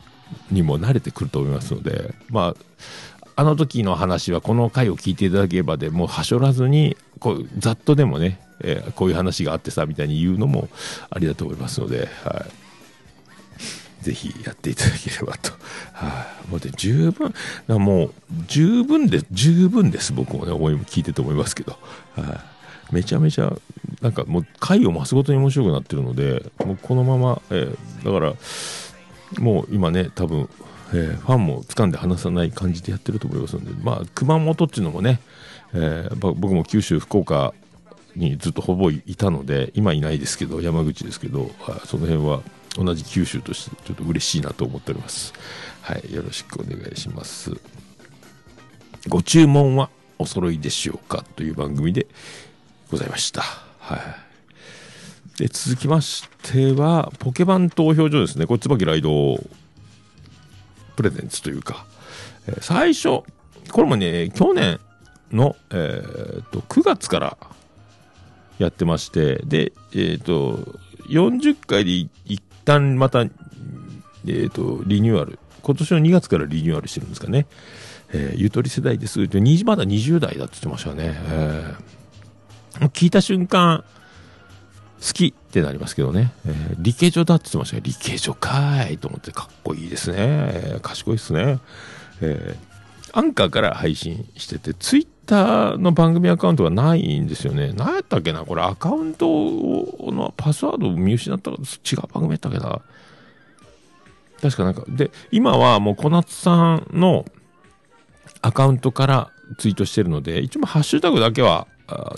[0.50, 2.54] にも慣れてくると思いますので、まあ、
[3.36, 10.68] あの時の話はこの回を聞いていただければでもうはしょらずに、こう、ざっとでもね、えー、こういう話があってさ、みたいに言うのも
[11.10, 12.66] ありだと思いますので、はい。
[14.02, 15.52] ぜひやっていただければと。
[15.92, 17.34] はい、もうで十分、
[17.68, 18.12] もう
[18.46, 21.76] 十分で、十分です、僕もね、思いも聞いてと思いますけど。
[22.14, 22.55] はい、
[22.92, 23.52] めちゃめちゃ、
[24.00, 28.34] なんかもう回を増すごとに面白くなってるので、もうこのまま、えー、だから、
[29.42, 30.48] もう今ね、多分、
[30.92, 35.20] えー、ファンも掴んで離さない感じでやってると思いますので、まあ、熊本っていうのもね、
[35.74, 37.54] えー、僕も九州、福岡
[38.14, 41.50] にずっとほぼいたので、今いないですけど、山口ですけど、
[41.84, 42.42] その辺は、
[42.78, 45.32] 同じ九州としてちょっと嬉しいなと思っております。
[45.80, 47.52] はい、よろしくお願いします。
[49.08, 51.24] ご注文はお揃いでしょうか？
[51.36, 52.06] という番組で
[52.90, 53.42] ございました。
[53.78, 54.00] はい。
[55.38, 58.46] で、続きましては、ポケバン投票所ですね。
[58.46, 59.38] これ、椿ライド
[60.96, 61.84] プレゼンツというか、
[62.48, 63.22] えー、最初、
[63.70, 64.80] これもね、去年
[65.32, 67.36] の、えー、と、9月から
[68.58, 70.58] やってまして、で、えっ、と、
[71.08, 72.08] 40回で1
[72.64, 75.38] 旦また、えっ、と、リニューアル。
[75.62, 77.46] 今年の2月からリニューアルしてるんですかね。
[78.12, 79.18] えー、ゆとり世代です、
[79.64, 81.12] まだ20代だって言ってましたね。
[81.28, 81.95] えー、
[82.80, 83.84] 聞いた瞬間、
[85.00, 86.32] 好きってなりますけどね。
[86.46, 90.16] えー、理系女だって言ってました理系女かーいと思ってかっこいいですね。
[90.18, 91.58] えー、賢いですね。
[92.22, 97.72] えー、アンカーから配信してて、ツイッターの番組アカウントがないんですよね。
[97.74, 102.80] 何やったっけなこれアカウントのパスワードを見失ったか違う番組やったっけな
[104.40, 107.24] 確かなんか、で、今はもう小夏さんの
[108.42, 111.66] アカウントからツイートしてるので、一応ハッシュタグだけは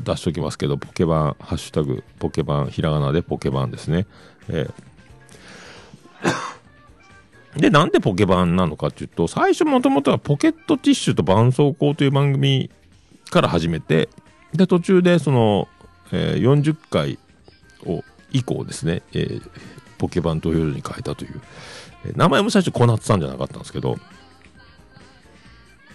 [0.03, 4.07] 出しておきますけど、ポケバン、ハッシュタグ、ポケバン、ひらがなでポケバンですね。
[4.49, 4.89] えー
[7.57, 12.71] で、なんでポケバンなのかっていうと、最初もともとはポケットティッシュと絆創膏という番組
[13.31, 14.09] から始めて、
[14.53, 15.69] で、途中でその、
[16.13, 17.19] えー、40回
[17.85, 19.51] を、以降ですね、えー、
[19.97, 21.41] ポケバン投票所に変えたという、
[22.05, 23.97] えー、名前も最初小夏さんじゃなかったんですけど、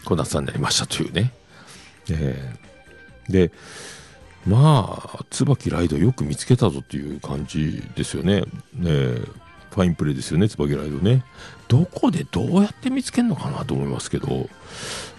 [0.04, 1.32] 小夏さんになりましたというね。
[2.10, 2.73] えー、
[3.30, 3.52] で、
[4.46, 8.42] まあ、椿ライドよく見つけたぞっていう感じですよね。
[8.74, 9.18] ね
[9.74, 11.24] ファインプレーですよね、椿ライドね。
[11.68, 14.28] どこでどうやって見つけるのかなと思いますけど、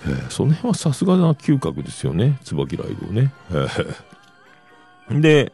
[0.07, 3.33] えー、その辺はさすがな嗅覚ですよね、椿ライドね。
[5.21, 5.53] で、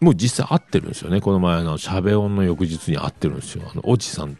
[0.00, 1.20] もう実際会ってるんですよね。
[1.20, 3.68] この前のシャベオンの翌日に会ってるんですよ。
[3.70, 4.38] あの、おじさん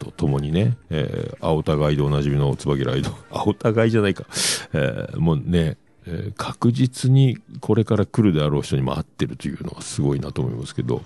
[0.00, 3.16] と共にね、えー、青田街でおなじみの椿ライド。
[3.30, 4.24] 青田街じゃないか。
[4.72, 5.76] えー、もうね、
[6.06, 11.02] えー、確実にこれから来るであろう人にも会ってるというのはすごいなと思いますけど、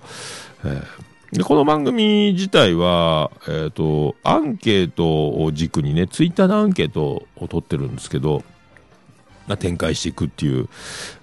[0.63, 8.43] えー、でこの番組自体は、えっ、ー、と、アンケートを軸にね、ツイッターでアンケートを取ってるんですけど、
[9.47, 10.69] ま、展開していくっていう、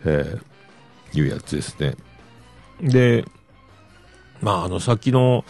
[0.04, 1.94] えー、いうやつですね。
[2.82, 3.24] で、
[4.42, 5.44] まあ、あの、さっきの、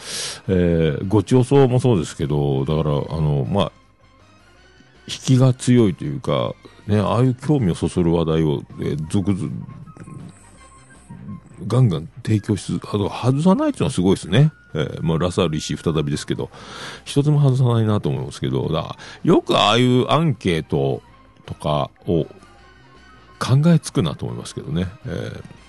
[0.47, 3.71] えー、ごち予想もそうですけど、だから、あの、まあ、
[5.07, 6.53] 引きが強いというか、
[6.87, 9.51] ね、ああいう興味をそそる話題を、えー、続々、
[11.65, 14.51] ガンガン提供しつ、あと外さないっていうのはすごいですね。
[14.75, 16.51] えー、まあ、ラサール石再びですけど、
[17.03, 21.01] 一つも外さないなと思いますけど、だよくああいうアンケート
[21.45, 22.25] とかを
[23.39, 24.87] 考えつくなと思いますけどね。
[25.05, 25.62] えー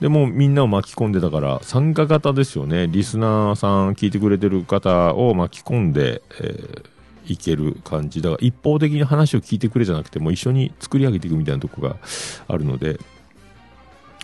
[0.00, 2.86] でもみんなを巻き込んでたから参加型ですよね。
[2.88, 8.30] リスナーさん聞いてくれてる方を巻き込んで、えー、いける感じだ。
[8.30, 11.96] から一方的に話を聞いてくれじゃなくても一緒に作り上げていくみたいなとこが
[12.48, 12.98] あるので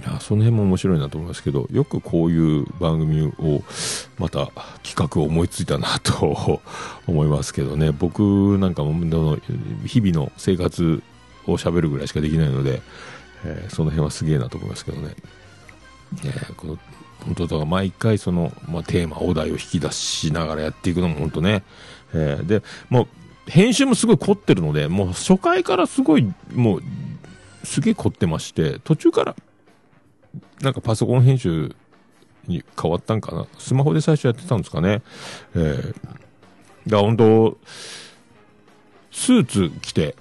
[0.04, 3.62] やその辺も面白いなと思いますけどよくこういう番組を
[4.18, 4.50] また
[4.82, 6.60] 企画を思いついたなと
[7.06, 7.92] 思いますけどね。
[7.92, 8.92] 僕なんかも
[9.84, 11.02] 日々の生活
[11.46, 12.82] を喋るぐらいしかできないので、
[13.44, 15.14] えー、その辺はすげえなと思いますけどね。
[16.24, 16.78] え、この
[17.24, 21.64] 本当だから毎回その、まあ、テーマ、お題を引き出しながらやっていくのも本当ね、
[22.14, 26.82] えー、で、もう編集もすごい凝ってるので、もう初回からすごい、もう、
[27.64, 29.36] すげえ凝ってまして、途中から、
[30.60, 31.74] なんかパソコン編集
[32.46, 33.46] に変わったんかな？
[33.58, 35.02] スマホで最初やってたんですかね？
[35.54, 35.94] えー、
[36.86, 37.58] だ本当
[39.10, 40.14] スーツ着て、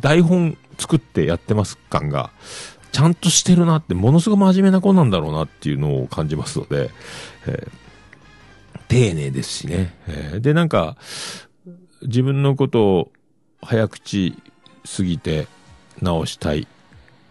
[0.00, 2.30] 台本作ってやってます感が、
[2.92, 6.90] ちゃんとしてるなって、ものすごく真面目な子なんだろうなっていうのを感じますので、
[7.46, 7.70] えー、
[8.88, 9.94] 丁寧ですしね。
[10.08, 10.96] えー、で、なんか、
[12.02, 13.12] 自分のことを
[13.62, 14.36] 早口
[14.84, 15.46] すぎて
[16.00, 16.66] 直したい、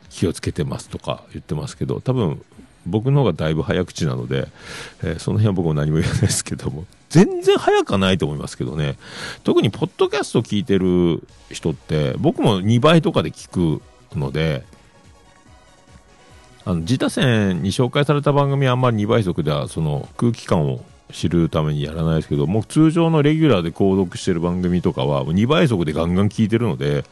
[0.09, 2.41] 気をつけてますとか言ってますけど、多分、
[2.85, 4.47] 僕の方がだいぶ早口なので、
[5.03, 8.97] えー、その辺は僕も何も言わないですけども、 全然早くはないと思いますけどね。
[9.43, 13.81] 特にポッドキャスト聞いてる人って、僕も2倍とかで聞く
[14.17, 14.63] ので、
[16.69, 27.05] あの自他戦に紹介された番組はあんまり2倍速ではその空気感を知るためにやらないですけどもう通常のレギュラーで購読してる番組とかは2倍速でガンガン聞いてるので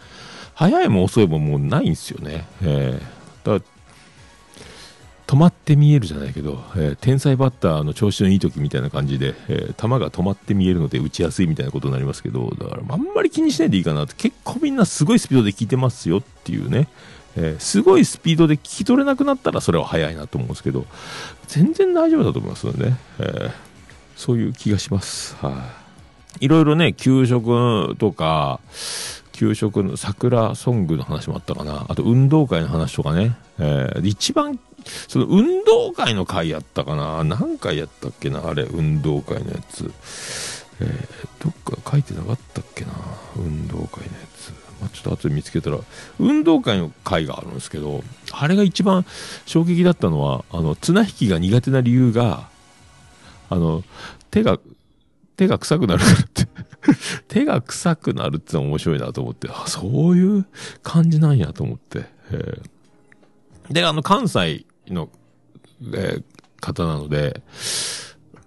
[0.54, 3.66] 早いも遅いももうないんですよね、えー、だ
[5.26, 16.88] 止まって見えるじゃないけど、えー、天才バッターの調子のいい時みたいな感じで、えー、球が止まって見えるので打ちやすいみたいなことになりますけどだからあんまり気にしないでいいかなって結構みんなすごいスピードで聞いてますよっていうね。
[17.40, 20.86] えー、すごいスピードで聞き取れなくなったらそれは早いなと思うんですけど、
[21.48, 23.52] 全然大丈夫だと思いますのでね、えー、
[24.16, 25.36] そういう気がします。
[25.36, 25.74] はい、あ、
[26.40, 28.60] いろいろね、給食とか、
[29.34, 31.86] 給食の桜ソングの話もあったかな。
[31.88, 33.38] あと運動会の話とかね。
[33.60, 34.60] えー、一番、
[35.08, 37.24] その運動会の回やったかな。
[37.24, 39.92] 何回やったっけな、あれ、運動会のやつ。
[40.80, 42.92] えー、どっか書いてなかったっけな。
[43.36, 44.67] 運動会のやつ。
[44.80, 45.80] まあ、ちょっと後で見つけたら、
[46.20, 49.06] 運動会の会があるんですけど、あれが一番
[49.46, 52.50] 衝撃だったのは、あの、綱引きが苦手な理由が、
[53.50, 53.84] あの、
[54.32, 54.60] 手が、
[55.36, 56.48] 手が臭くなるからって
[57.28, 60.46] 手が臭くなるって面白いなと思って、あ、そういう
[60.84, 62.06] 感じなんやと思って。
[63.70, 65.10] で、あの、関西の、
[65.94, 66.24] えー、
[66.60, 67.42] 方なので、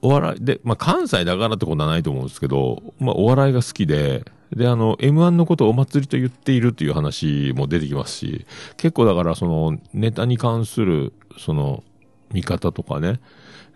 [0.03, 8.47] お笑いで、まあ、関西だからってことはないと思うんですけど、まあ、お笑いが好きで、で、あの、M1 のことをお祭りと言っているという話も出てきますし、
[8.77, 11.85] 結構だからその、ネタに関する、その、
[12.33, 13.21] 見方とかね、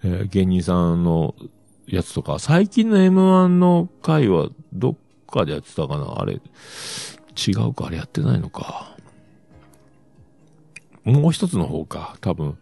[0.04, 1.34] えー、芸人さんの
[1.86, 4.96] やつとか、最近の M1 の回はどっ
[5.26, 6.20] かでやってたかな？
[6.20, 7.86] あれ、違うか？
[7.86, 8.96] あれやってないのか？
[11.04, 12.56] もう一つの方か、多分、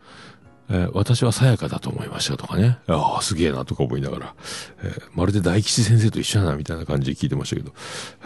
[0.72, 2.78] えー、私はさやかだと思いましたとかね。
[2.86, 4.34] ああ、すげえなとか思いながら、
[4.82, 7.72] えー、まるで大吉先生と一緒やなみたいな感じで聞いてましたけど、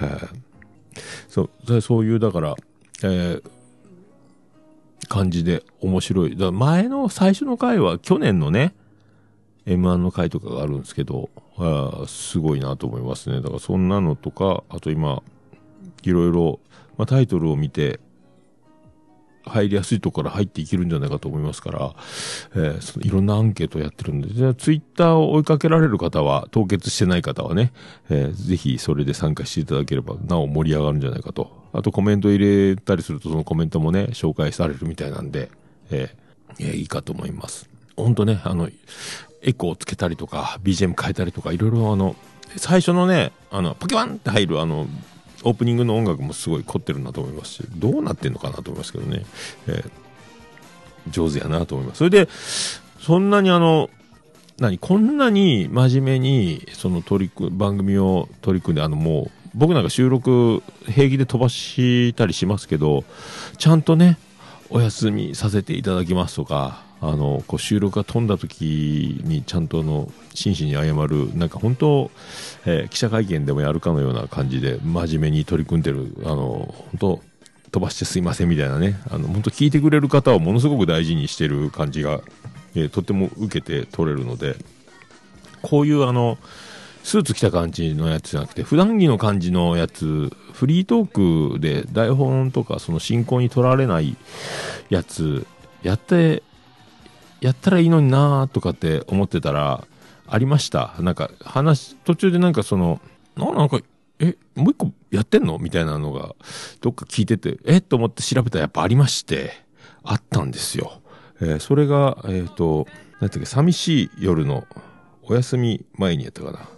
[0.01, 0.29] えー、
[1.29, 2.55] そう、そういう、だから、
[3.03, 3.41] え、
[5.09, 6.37] 感じで面白い。
[6.37, 8.75] だ前の最初の回は去年のね、
[9.67, 11.29] M1 の回とかがあるんですけど、
[11.59, 13.41] あすごいなと思いますね。
[13.41, 15.23] だからそんなのとか、あと今、
[16.03, 16.61] いろいろ、
[16.97, 17.99] まあ、タイトルを見て、
[19.47, 21.95] 入りやすいところから入っていけるんじゃないかと思いますから、
[22.55, 27.73] えー、そのいろんなアンケートをやってるんで、じゃあツイッターを追いかけられる方は、凍結してない方はね、
[28.11, 31.51] えー、ぜひそれで参加していただければ、なお盛り上がるんじゃないかと。
[31.73, 35.51] あとコメント入れたりすると、そのコメントもね、紹介されるみたいなんで、
[35.91, 37.69] えー、えー、いいかと思います。
[37.97, 38.69] ほんとね、あの、
[39.43, 42.17] エコーをつけたりとか、BGM 変えたりとか、いろいろあの、
[42.57, 44.87] 最初のね、あの、ポケワンって入るあの、
[45.45, 49.24] オープニングの音楽もすごい凝ってるなと思いますし、どうなってんのかなと思いますけどね、
[49.66, 51.99] えー、上手やなと思います。
[51.99, 52.28] それで、
[53.01, 53.91] そんなにあの、
[54.59, 63.05] 何、こんなに真面目に、その取り組、番組を取り組んで、あのもう、僕なんか収録平気で飛ばしたりしますけど、
[63.59, 64.18] ちゃんとね、
[64.70, 72.11] お休みさせていただきますとか、あのこう収録が飛んだ時にちゃんとの真摯に謝るなんか本当、
[72.65, 77.23] えー、記者会見でもやるかのような感じで真面目に取り組んでるあの本当
[77.71, 82.21] 飛ばしてすいませんみたいなねあの本当聞いてくれる方をものすごく大事にしてる感じが、
[82.75, 84.57] えー、とても受けて取れるので
[85.61, 86.39] こういうあの
[87.03, 94.17] スーツ着た感じのやつじゃなくて普段着の感じのやつフリートークで台本とかその進行に取られない
[94.89, 95.47] やつ
[95.83, 96.43] やって
[97.41, 99.87] やったらいいのになとかって思ってたら、
[100.28, 100.95] ありました。
[100.99, 103.01] なんか、話、途中でなんかその、
[103.37, 103.80] ななんか、
[104.18, 105.59] え、もう一個やってんの？
[105.59, 106.34] みたいなのが、
[106.80, 109.53] どっか聞いてて、えっと思って調べたらやっぱありまして、
[110.03, 111.01] あったんですよ。
[111.41, 112.87] えー、それが、えっ、ー、と、
[113.20, 114.66] なんていうか、寂しい夜の、
[115.22, 116.68] お休み前にやったかな。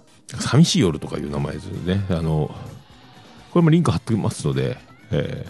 [0.41, 2.05] 寂しい夜とかいう名前ですね。
[2.11, 2.55] あの、
[3.51, 4.79] これもリンク貼ってますので、
[5.11, 5.47] え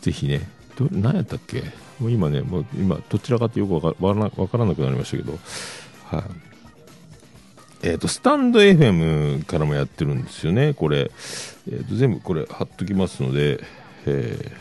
[0.00, 1.62] ー、ぜひね、ど、何やったっけ？
[2.00, 5.38] もう今ね、もう今、どちらかってよくわからなくなりましたけど、
[6.06, 6.22] はい、
[7.82, 11.10] えっ、ー、と、スタンド FM からもやってるんですよね、これ。
[11.68, 13.60] えっ、ー、と、全部これ貼っときますので、
[14.06, 14.52] え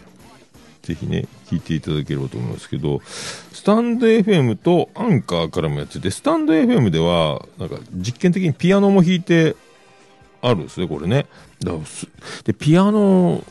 [0.84, 9.56] ー、ぜひね、聞いていただければと思いますけど、スタンド FM とアンカーからもやってて、スタンド FM では、なんか実験的にピアノも弾いて
[10.42, 11.26] あるんですね、これね。
[12.44, 13.42] で、ピアノ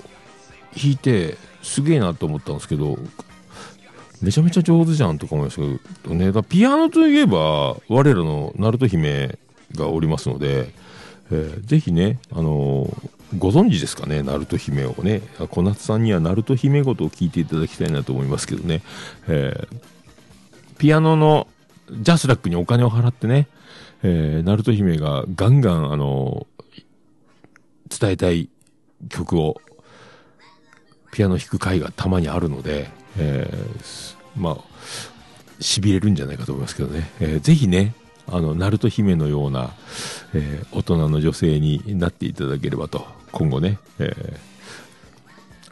[0.77, 2.99] 弾いて、すげえなと思ったんですけど、
[4.23, 5.63] めちゃめちゃ上手じゃんとか思いました
[6.03, 9.37] けど、ね、だピアノといえば、我らのナルト姫
[9.75, 10.71] がおりますので、
[11.31, 18.83] えー、ぜひね、あのー、ご存知ですかね、ナルト姫をね、小夏さんにはナルト姫ごとを聞いていただきたいなと思いますけどね、
[19.27, 21.49] えー、ピアノの
[21.91, 23.49] ジャスラックにお金を払ってね、
[24.05, 28.49] えー、ナルト姫がガンガン、あのー、伝えたい
[29.09, 29.61] 曲を
[31.13, 34.57] ピアノ弾く回がたまにあるので、えー、まあ、
[35.61, 37.11] 痺れるんじゃないかと思いますけどね。
[37.21, 37.95] えー、ぜひね、
[38.27, 39.71] あの、ナルト姫のような、
[40.35, 44.52] えー、大人の女性になっていただければと、今後ね、えー、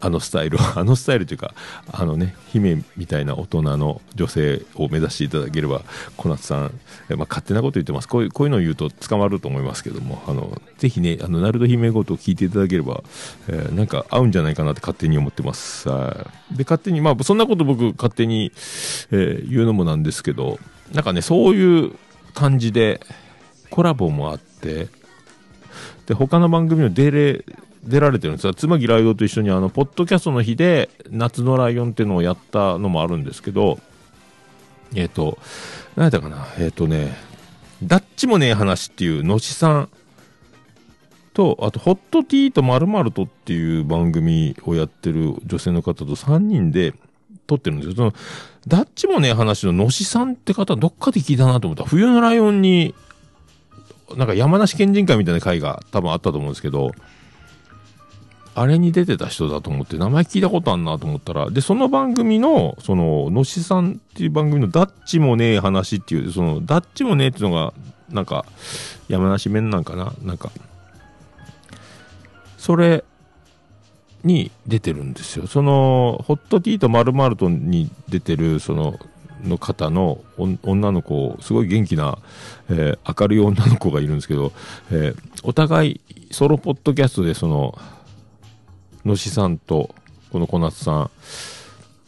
[0.01, 1.55] あのスタイル、 あのスタイルというか、
[1.93, 5.83] あのね、姫みたいな大人の女性を目指していただければ、
[6.17, 6.73] 小夏さん、
[7.11, 8.09] まあ、勝手なこと言ってます。
[8.09, 13.03] こういう、こういうのを言うと捕まると思いますけども、あの、ぜひね、あの、ナルト姫ごと聞いていただければ、
[13.49, 15.87] えー、なんか合うんじゃないかなって勝手に思ってます。
[16.51, 18.53] で、勝手に、まあ、そんなこと僕勝手に、
[19.11, 20.59] えー、言うのもなんですけど、
[20.93, 21.93] なんかね、そういう
[22.35, 23.01] 感じで、
[23.71, 24.89] コラボもあって、
[26.07, 27.45] で、他の番組の出れ、
[27.85, 28.47] 出られてるんです。
[28.47, 33.79] が、妻木ライドと一緒にあの、ポッドキャストの日で、夏のライオンっていうのをやったのもあるんですけど、
[34.95, 35.39] えっ、ー、と、
[35.97, 37.17] 何やったかな、えっ、ー、とね、
[37.83, 39.89] ダッチもねえ話っていう、のしさん
[41.33, 46.93] と、あと、ホットティーとまるとっていう番組をやってる女性の方と3人で
[47.47, 48.15] 撮ってるんですけど、その、
[48.69, 51.85] ダッチもねえ話ののしさんって方、どっかで聞いたなと思った。
[51.85, 52.95] 冬のライオンに、
[54.17, 56.93] なんか山梨県人会みたいな会が多分あったと思うんですけど、
[58.55, 67.73] あれに出てた人だと思って名前聞いたことあんなと思ったら、で、その番組の、その、のしさんっていう番組のダッチもねえ話っていう、その、ダッチもねえっていうのが、
[68.09, 68.45] なんか、
[69.09, 70.13] 山梨弁なんかな？
[70.23, 70.51] なんか、
[72.59, 73.05] それ
[74.25, 75.47] に出てるんですよ。
[75.47, 78.99] その、ホットティーとマルマルトに出てる、その、
[79.45, 82.19] の方の女の子、すごい元気な、
[82.69, 84.53] えー、明るい女の子がいるんですけど、
[84.91, 87.79] えー、お互いソロポッドキャストでその、
[89.05, 89.95] のしさんと、
[90.31, 91.11] この小夏さん、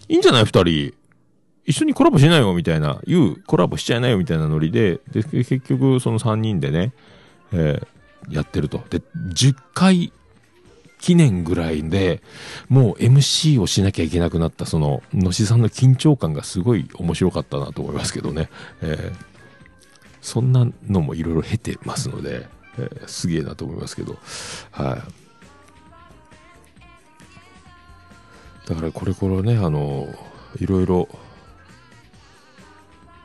[0.09, 0.45] いいんじゃない？
[0.45, 0.95] 二人。
[1.64, 6.93] 一緒にコラボしないよ、みたいな、言う、コラボしちゃいないよ、みたいなノリで、で、結局、その三人でね、
[7.53, 8.82] えー、やってると。
[8.90, 10.12] で、10回
[11.01, 12.20] 記念ぐらいで、
[12.68, 18.49] もう MC をしなきゃいけなくなった、その、のしさんの緊張感がすごい面白かったなと思いますけどね。
[18.80, 19.32] えー
[20.24, 22.47] そんなのもいろいろ経てますので、
[22.78, 24.18] えーすげえなと思いますけど、
[24.70, 25.22] はい。
[28.66, 30.08] だからこれからね、あの、
[30.60, 31.08] いろいろ、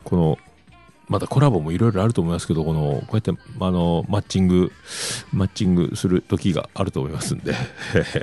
[0.03, 0.37] この、
[1.07, 4.71] またコラボもいろいろあると思いますけど、この、こうやって、あの、マッチング、
[5.31, 7.53] マッチングする時があると思いますんで、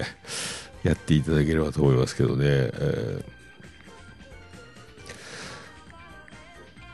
[0.82, 2.44] やっていただければと思いますけどね。
[2.46, 3.34] えー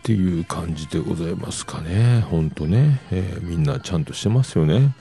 [0.01, 2.23] っていう感じでございますかね。
[2.23, 3.01] ほんとね。
[3.11, 4.95] えーみんなちゃんとしてますよね。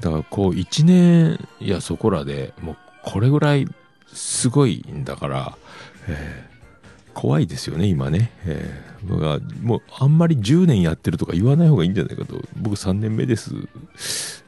[0.00, 3.66] だからこう1年いやそこらでもうこれぐらい
[4.12, 5.58] すごいんだから、
[6.08, 6.54] えー
[7.14, 8.32] 怖いですよね、今ね。
[8.44, 12.42] えー僕はもうあんまり10年やってるとか言わない方がいいんじゃないかと。
[12.56, 13.54] 僕3年目です。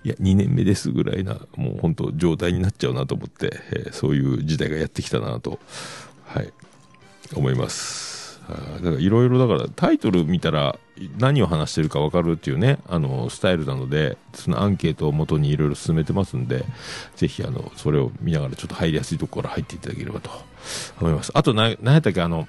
[0.02, 5.60] いや、2年目ですぐらいな、もう本当状態になっちゃうなと思って、えーそういう時代がやってきたなと、
[6.24, 6.52] はい、
[7.34, 8.40] 思います。
[8.48, 10.78] だからいろいろだからタイトル見たら
[11.18, 16.64] 何を話してるか分かるっていうね、あの、スタイルなので、そのアンケートを元にいろいろ進めてますんで、
[17.16, 20.30] ぜひあの、それを見ながらちょっと入りやすいところから入っていただければと
[21.00, 21.30] 思います。
[21.34, 22.48] あと、何やったっけ、あの、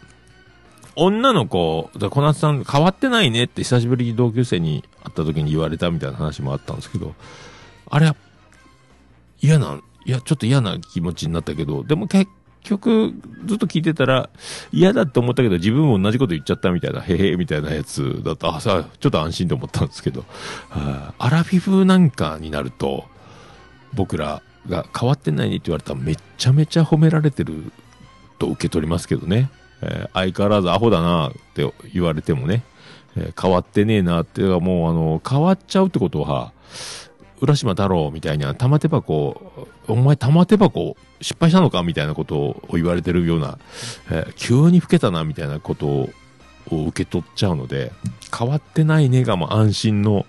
[0.96, 7.14] 女の子、だ小夏さん変わってないねって久しぶりに同級生に会った時に言われたみたいな話もあったんですけど、
[7.90, 8.12] あれ、
[9.40, 12.32] 嫌な、いや、ちょっと嫌な気持ちになったけど、でも結
[12.68, 13.14] 局、
[13.46, 14.30] ずっと聞いてたら、
[14.72, 20.22] 嫌だって思ったけど自分も同じこと言っちゃったみたいな、へへみたいなやつだと、あ、さ、ちょっと安心と思ったんですけど、
[20.70, 23.06] はあアラフィフなんかになると、
[23.94, 27.72] 僕らが変わってないねって言われたらめちゃめちゃ褒められてる
[28.40, 29.50] と受け取りますけどね。
[29.82, 32.64] えー相変わらずアホだなって言われてもね、
[33.16, 36.52] えー変わってねえなっていうかもうあの、変わっちゃうってことは、
[37.40, 39.42] 浦島太郎みたいに玉手箱、
[39.88, 41.84] お前玉手箱失敗したのか？
[41.84, 43.60] みたいなことを言われてるような、
[44.10, 46.10] えー急に老けたなみたいなことを
[46.70, 47.92] 受け取っちゃうので、
[48.38, 50.26] 変わってないねがも安心の、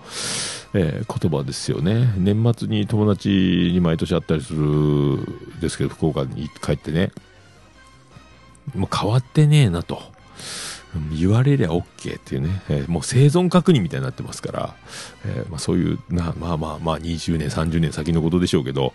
[0.75, 2.13] えー言葉ですよね。
[2.19, 3.29] 年末に友達
[3.73, 7.11] に毎年会ったりするですけど、福岡に帰ってね、
[8.75, 10.03] もう変わってねえなと。
[11.13, 14.75] 言われりゃ OK っていうね、えーもう生存確認みたいになってますから、
[15.27, 18.95] えーまあ、そういうな、まあまあまあ20年、30年先のことでしょうけど、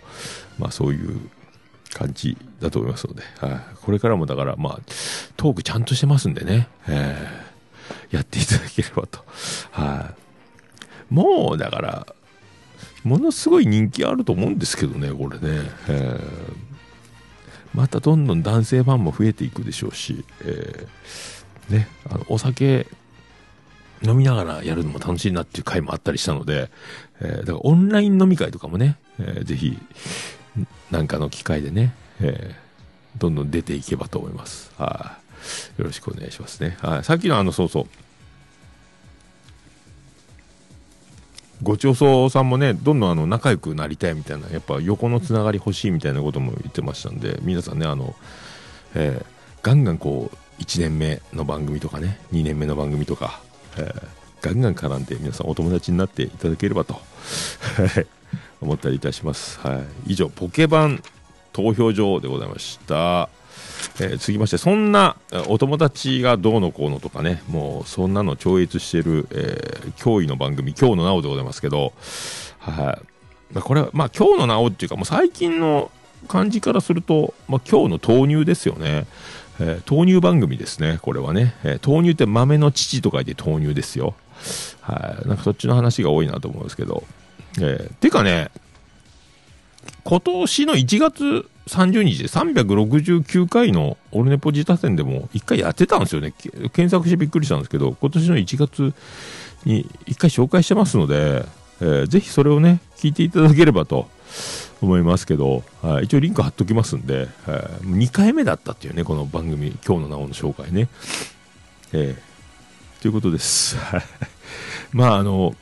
[0.58, 1.18] まあそういう
[1.92, 4.80] 感じだと思いますので、はい、これからもだからまあ
[5.36, 7.44] トークちゃんとしてますんでね、えー
[8.10, 9.24] やっていただければと。
[9.72, 10.14] は
[11.10, 12.06] い、もうだから、
[13.02, 15.70] ものすごい人気あると思うんですけどね、これね。
[15.88, 16.54] えー
[17.74, 20.88] またどんどん男性ファンも増えていくでしょうし、えー
[21.68, 22.86] ね、あのお酒
[24.02, 26.70] 飲みながらやるのも楽しいなっていう回もあったりしたので、
[27.20, 29.78] えーだからオンライン飲み会とかもね、えーぜひ、
[30.90, 32.64] なんかの機会でね、えー
[33.18, 34.72] どんどん出ていけばと思います。
[34.76, 35.18] は
[35.78, 35.80] い。
[35.80, 36.76] よろしくお願いしますね。
[36.80, 37.04] はい。
[37.04, 37.86] さっきのあの、そうそう。
[41.62, 48.16] ごちそうさんもね、どんどんあの仲良くなりたいみたいな、やっぱ横のつながり欲しいみたいなことも言ってましたんで、皆さんね、あの、
[48.94, 49.26] えー
[49.62, 53.40] ガンガンこう、1年目の番組とかね、2年目の番組とか、
[53.76, 57.00] えーガンガン絡んで皆さんお友達になっていただければと、
[58.60, 59.58] 思ったりいたします。
[59.60, 60.12] はい。
[60.12, 61.02] 以上、ポケバン
[61.54, 63.30] 投票所でございました。
[64.00, 65.16] えー続きまして、そんな
[65.48, 71.94] お友達がどうのこうのとかね、もうそんなの超越してる、えー驚異の番組、今日のなおでございますけど、
[72.58, 72.74] はい。
[73.54, 75.90] まあこれは、まあ今日のなおっていうか、もう最近の
[76.28, 79.06] 感じからすると、まあ今日の豆乳ですよね。
[79.60, 81.54] えー豆乳番組ですね、これはね。
[81.64, 84.14] えー豆乳って豆の乳と書いて豆乳ですよ。
[84.80, 85.28] はい。
[85.28, 87.04] なんかそっちの話が多いなと思うんですけど。
[87.60, 88.50] えーてかね、
[90.02, 96.32] 今年の1月30日で369回のオルネポジタ戦でも1回やってたんですよね。
[96.42, 98.92] 検索してびっくりしたんですけど、今年の1月
[99.64, 101.44] に1回紹介してますので、
[101.80, 104.08] えーぜひそれをね、聞いていただければと
[104.80, 110.88] 思いますけど、はい一応リンク貼っときますんで、はい2回目だったっていうね、この番組、今日のなおの紹介ね。
[111.92, 112.34] えー
[113.04, 113.76] ということです。
[114.90, 115.54] まああの、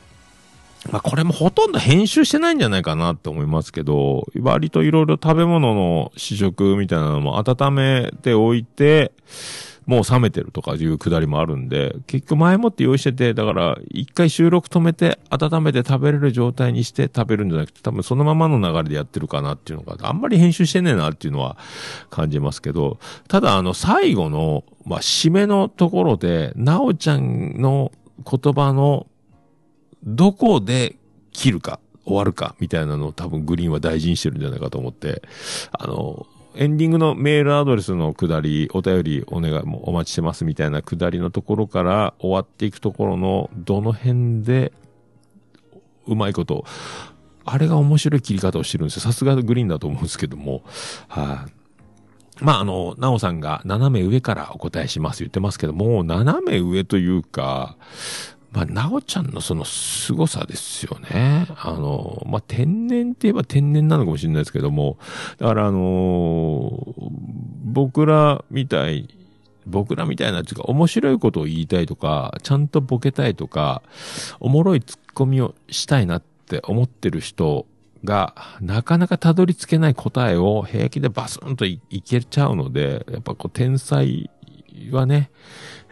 [0.89, 9.11] まあこれもほとんど編集してないんじゃないかなって思いますけど、割といろいろ食べ物の試食みたいなのも温めておいて、
[9.85, 21.57] もう冷めてるとかいうくだりもあるんで、結局前もって用意してて、だから一回収録止めて温めて食べれる状態にして食べるんじゃなくて、多分そのままの流れでやってるかなっていうのが、あんまり編集してねえなっていうのは
[22.09, 29.07] 感じますけど、ただあの最後の、まあ締めのところで、なおちゃんの言葉の
[30.03, 30.95] どこで
[31.31, 35.23] 切るか、終わるか、みたいなのを多分グリーンは大事にしてるんじゃないかと思って、
[35.71, 44.71] あの、エンディングのメールアドレスのくだり、お便りお願い、もお待ちしてますみたいなくだりのところから終わっていくところの、どの辺で、
[46.05, 46.65] うまいこと、
[47.45, 49.01] あれが面白い切り方をしてるんですよ。
[49.01, 50.61] さすがグリーンだと思うんですけども。
[51.07, 57.77] はい、まあ、あの、なおさんが斜め上からお答えします言ってますけども、斜め上というか、
[58.53, 61.47] まあ、なおちゃんのその凄さですよね。
[61.57, 64.97] あの、まあ、天然って言えば天然なのかもしれないですけども、
[65.39, 67.43] だからあのー
[67.73, 69.09] 僕らみたい、
[69.65, 73.81] 僕らみたいなっていうか、面白いことを言いたいとか、ちゃんとボケたいとか、
[74.39, 77.65] おもろいツッコミをしたいなって思ってる人
[78.03, 84.29] が、なかなかたどり着けない答えを平気でバスンといいけちゃうので、やっぱこう天才
[84.91, 85.31] はね、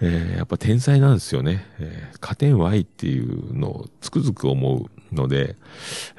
[0.01, 1.65] えーやっぱ天才なんですよね。
[1.79, 4.77] えー、加点 Y っていうのをつくづく思
[5.11, 5.55] うので、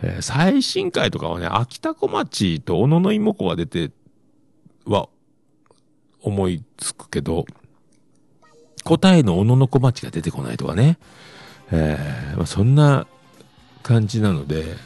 [0.03, 3.91] えー最新回とかはね、秋田小町と小野の妹子が出て
[4.85, 5.09] は
[6.23, 7.45] 思いつくけど、
[8.85, 10.99] 答えの小野の小町が出てこないとかね。
[11.71, 13.07] えーまあ、そんな
[13.83, 14.77] 感じなので、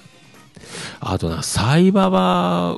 [1.01, 2.76] あとな、サイババ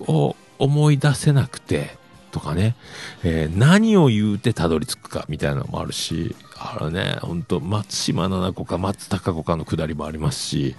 [0.00, 1.96] を思い出せなくて、
[2.32, 2.74] とかね、
[3.22, 10.74] えー何を言うてたどり着くかみたいなのもあるし、あのね、ほんと、松島菜々子か松たか子かのくだりもありますし、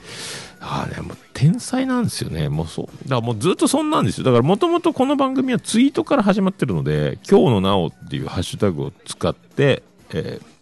[0.60, 2.49] ああね、もう天才なんですよね。
[2.49, 2.86] もうそう。
[2.86, 4.24] だからもうずっとそんなんですよ。
[4.24, 10.54] だからもともとこの番組はツイートから始まってるので、今日のなおっていうハッシュタグを使って、えー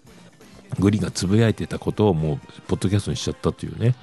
[0.79, 3.93] グリーンがつぶやいてたことをもう、ポッドキャストにしちゃったというね。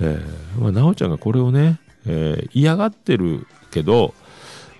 [0.00, 4.14] えーまあ、なおちゃんがこれをね、えー嫌がってるけど、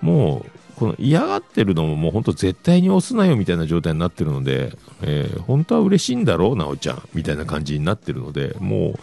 [0.00, 4.72] もう、この嫌がってるのももう本当絶対に押すなよみたいな状態になってるので、
[5.02, 8.94] えー本当は嬉しいんだろう、なおちゃん、みたいな感じになってるので、もう、も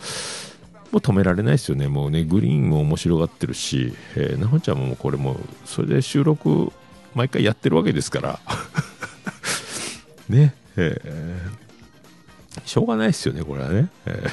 [0.93, 1.87] う止められないですよね。
[1.87, 6.71] もうね、グリーンも面白がってるし、えー、なおちゃんももうこれもう、それで収録、
[7.13, 8.39] 毎回やってるわけですから。
[10.29, 13.89] ね、えーしょうがないですよね、これはね。
[14.07, 14.29] えー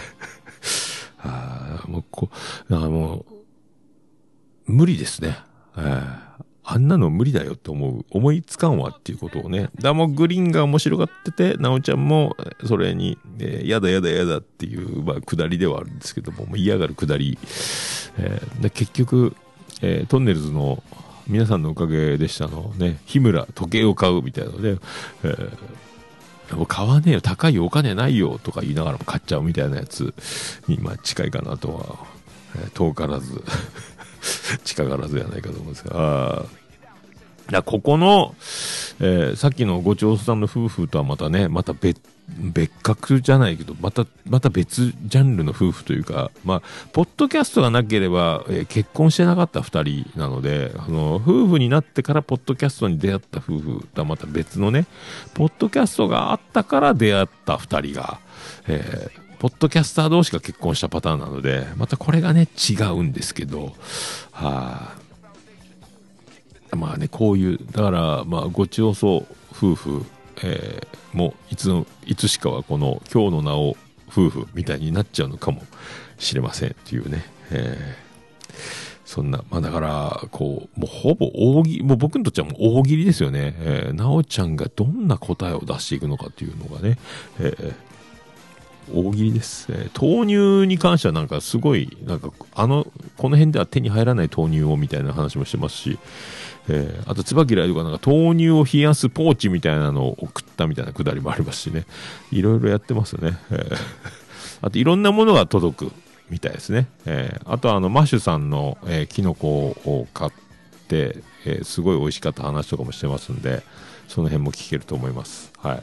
[1.26, 2.30] あもうこ
[2.70, 3.26] う、だかも
[4.66, 5.36] う、無理ですね。
[5.76, 6.33] えー
[6.66, 9.68] あんなの無理だよって思う、思いつかんわっていうことをね。
[9.80, 12.36] だもグリーンが面白がってて、なおちゃんも
[12.66, 17.38] それに、えーやだやだやだっていう、まあ、下りではあるんですけども、も嫌がる下り。
[18.18, 19.36] えーで結局、
[19.82, 20.82] えートンネルズの
[21.26, 24.78] 皆さんのおかげでしたのね、日村時計を買うみたいなので、
[25.22, 25.52] えー
[26.56, 30.14] もう買わねえよ、高いよ、お金ないよとか言いながらも買っちゃうみたいなやつ
[30.68, 31.96] に、ま近いかなとは、
[32.56, 33.42] えー遠からず、
[34.64, 36.44] 近からずやないかと思うんですが、
[37.52, 38.34] あここの、
[39.00, 42.00] えーさっきのご長さんの夫婦とはまたね、また別、
[42.38, 46.62] 別格じゃないけど、また、また別ジャンルの夫婦というか、まあ、
[46.92, 54.86] ポッドキャストがなければ、えー結婚してなかった二人なので、あの、夫婦になってからポッドキャストに出会った夫婦とはまた別のね、
[55.34, 58.20] ポッドキャストがあったから出会った二人が、
[58.68, 63.74] えーポッドキャスター同士が結婚したパターンなので、またこれがね、違うんですけど、
[64.32, 64.94] は
[66.72, 70.06] い、まあね、こういう、だから、まあ、ごちおそう夫婦、
[70.42, 71.70] えーもう、いつ、
[72.06, 73.76] いつしかはこの、今日の名を
[74.08, 75.62] 夫婦みたいになっちゃうのかも
[76.18, 77.26] しれませんっていうね。
[77.50, 83.54] えーそんな、まあだから、こう、もうほぼ大喜利、もう僕にとってはもう大喜利ですよね。
[83.58, 86.98] えー、なおちゃんがどんな答えを出していくのかっていうのがね、
[87.38, 87.74] えー
[88.92, 90.26] 大喜利です、えー豆
[90.62, 95.98] 乳に関してはなんかすごい、なんか、あの、この辺では手に入らない豆乳をみたいな話もしてますし、
[96.68, 101.84] えーあと、椿ライドがなんか豆乳を冷やすポーチみたいなのを送ったみたいなくだりもありますしね、
[102.30, 103.38] いろいろやってますね。
[103.50, 103.76] えー
[104.62, 105.92] あと、いろんなものが届く
[106.30, 106.88] みたいですね。
[107.06, 109.48] えーあと、あの、マッシュさんの、えーキノコ
[109.84, 110.30] を買っ
[110.88, 113.62] て、えーすごい美味しかった話とかもしてますんで、
[114.08, 115.52] その辺も聞けると思います。
[115.58, 115.82] はい。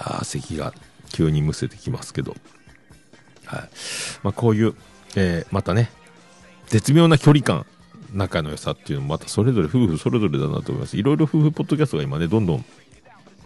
[0.00, 0.72] やー、咳が
[1.12, 2.34] 急にむせてきますけど。
[3.44, 3.60] はい。
[4.22, 4.74] まあ、こういう、
[5.16, 5.90] えーまたね、
[6.66, 7.64] 絶妙な距離感、
[8.12, 10.96] 仲の良さっていうのもまたそれぞれ夫婦それぞれだなと思います。
[10.96, 12.64] いろいろ夫婦ポッドキャストが今ね、どんどん、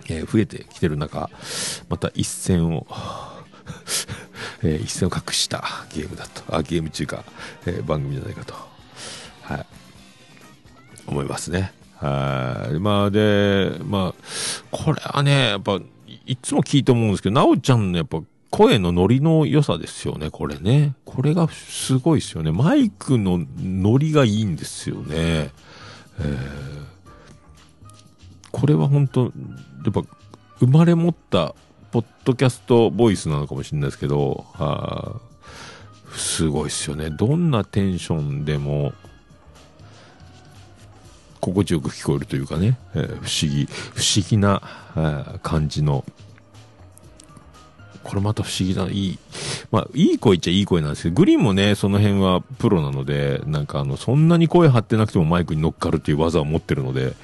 [0.08, 1.30] えー増えてきてる中、
[1.88, 2.86] また一線を、
[4.62, 7.24] えー一線を隠したゲームだと、あ、ゲーム中か、
[7.66, 8.54] えー番組じゃないかと、
[9.42, 9.66] はい、
[11.06, 11.72] 思いますね。
[11.96, 12.78] はい。
[12.80, 14.24] まあで、まあ、
[14.70, 15.78] これはね、やっぱ、
[16.30, 20.94] いつも聞いて思うんですけど、なおちゃんのやっぱ声のノリの良さですよね、これね。
[21.04, 22.52] これがすごいですよね。
[22.52, 25.06] マイクのノリがいいんですよね。
[25.16, 26.80] えー
[28.52, 29.28] これは本当や
[29.90, 30.02] っぱ、
[30.58, 31.54] 生まれ持った、
[31.92, 35.20] ポッドキャストボイスなのかもしれないですけど、あ
[36.12, 37.10] すごいっすよね。
[37.10, 38.92] どんなテンションでも、
[41.40, 44.62] 心地よく聞こえるというかね、えー不思議、不思議な、
[44.96, 46.04] えー感じの、
[48.02, 49.18] これまた不思議な、いい、
[49.70, 57.14] まあ、いい声っちゃいい声なんですけど、グリーンもね、その辺はプロなので、なんかあの、そんなに声張ってなくてもマイクに乗っかるっていう技を持ってるので、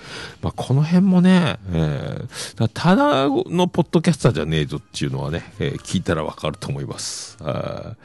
[0.43, 7.39] まあ、この辺もね、えーだただのポッドキャスターじゃねえぞっていうのはね、えー聞いたらわかると思います。
[7.41, 7.97] あ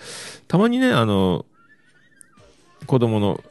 [0.48, 1.46] たまにね、あの、
[2.88, 3.44] 子供の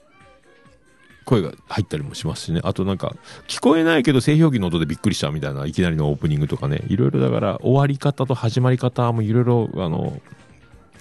[1.24, 2.60] 声が入ったりもしますしね。
[2.64, 3.14] あとなんか、
[3.46, 6.82] 聞こえないけど製氷機の音でびっくりしたみたいな、いきなりのオープニングとかね。
[6.88, 10.20] いろいろだから、終わり方と始まり方もいろいろ、あの、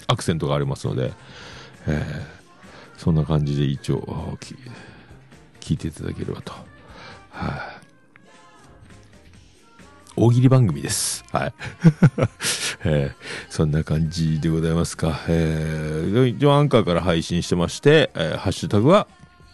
[0.06, 1.12] アクセントがありますので、
[1.86, 2.40] えー
[3.00, 4.36] そんな感じで一応、
[5.60, 6.52] 聞いていただければと。
[7.30, 7.80] はい、
[10.16, 11.24] 大喜利番組です。
[11.32, 11.54] はい。
[12.84, 15.18] えーそんな感じでございますか。
[15.28, 19.06] えー、一応アンカーから配信してまして、えーハッシュタグは、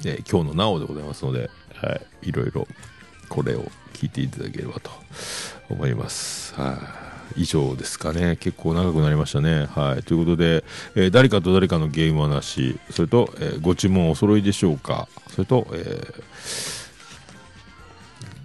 [0.04, 2.28] えー今日のなおでございますので、はい。
[2.28, 2.66] いろいろ、
[3.28, 4.90] これを聞いていただければと
[5.68, 6.54] 思います。
[6.54, 6.78] は
[7.36, 7.42] い。
[7.42, 8.36] 以上ですかね。
[8.36, 9.66] 結構長くなりましたね。
[9.66, 10.02] はい。
[10.02, 15.08] ということで、えー誰かと誰かのゲーム話、それと、えーご注文お揃いでしょうか。
[15.30, 16.22] それと、えー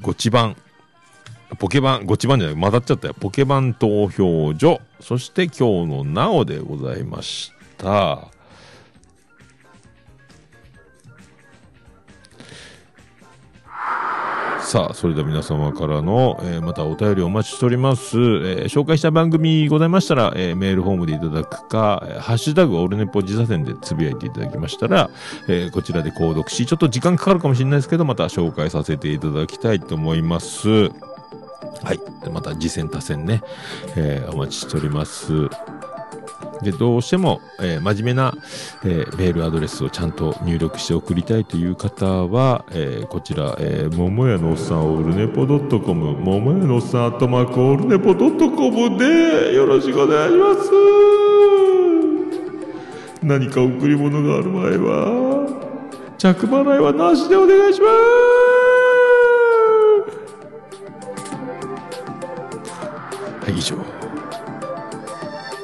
[0.01, 0.57] ごち番、
[1.59, 3.13] ポケバン、ごち番じゃない、混ざっちゃったよ。
[3.13, 8.29] ポケバン投票所、そして今日のなおでございました。
[14.61, 18.17] さあ、それでは皆様からの、えーまたお便りお待ちしております。
[18.17, 25.09] えー紹介した番組ございましたら、えーメールフォームでいただくか、えーハッシュタグオルネポ自社線でつぶやいていただきましたら、
[25.47, 30.69] えーこちらで購読し、ちょっと時間かかるかもしれないですけど、また紹介させていただきたいと思います。
[30.69, 30.89] は
[31.93, 31.99] い。
[32.31, 33.41] また、次戦多戦ね、
[33.95, 35.49] えーお待ちしております。
[36.61, 38.33] で、どうしても、えー真面目な、
[38.83, 50.71] えーメールアドレスをちゃんと入力して送りたいという方は、えーこちら、えー、ももやのおっさんオールネポドットコム、ももやのおっさんアットマークオールネポドットコムで、よろしくお願いします。
[53.23, 55.47] 何か贈り物がある場合は、
[56.17, 57.91] 着払いはなしでお願いします。
[63.45, 63.90] はい、以上。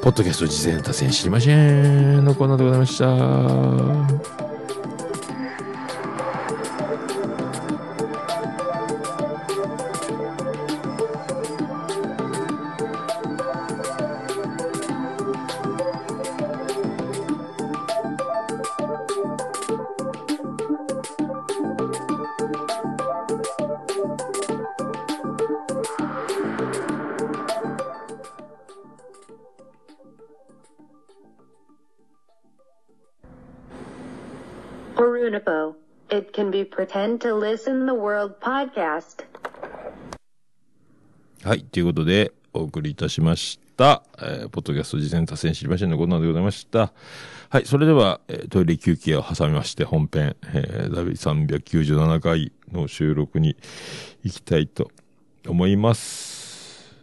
[0.08, 4.37] ポッドキャスト事前達成知りませんのコーナーでございました。
[36.98, 39.24] Tend to listen the world podcast.
[41.44, 44.02] はい、ということで、お送りいたしました。
[44.20, 46.92] えーポッドキャスト事前多戦知りませんのコーナーでございました。
[47.50, 53.56] はい、それでは、えートイレ休憩を挟みまして、本編、えー、第397回の収録に
[54.24, 54.90] 行きたいと
[55.46, 56.96] 思います。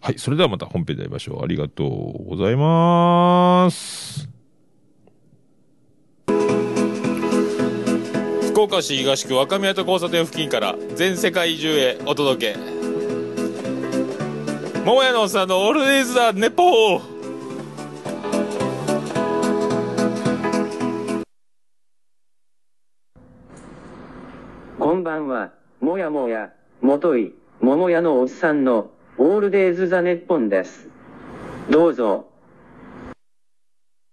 [0.00, 1.44] はい、それではまた本編で会いましょう。
[1.44, 4.37] ありがとうございます。
[8.58, 12.58] 福岡市東区若宮と交差点付近から全世界中へお届け。
[14.84, 17.00] 桃屋のさんのオールディーズ・ザ・ネポー
[24.80, 26.50] こんばんは、もやもや、
[26.80, 30.88] もとい、桃屋のおっさんの、オールデイズ・ザ・ネッポンです。
[31.70, 32.27] どうぞ、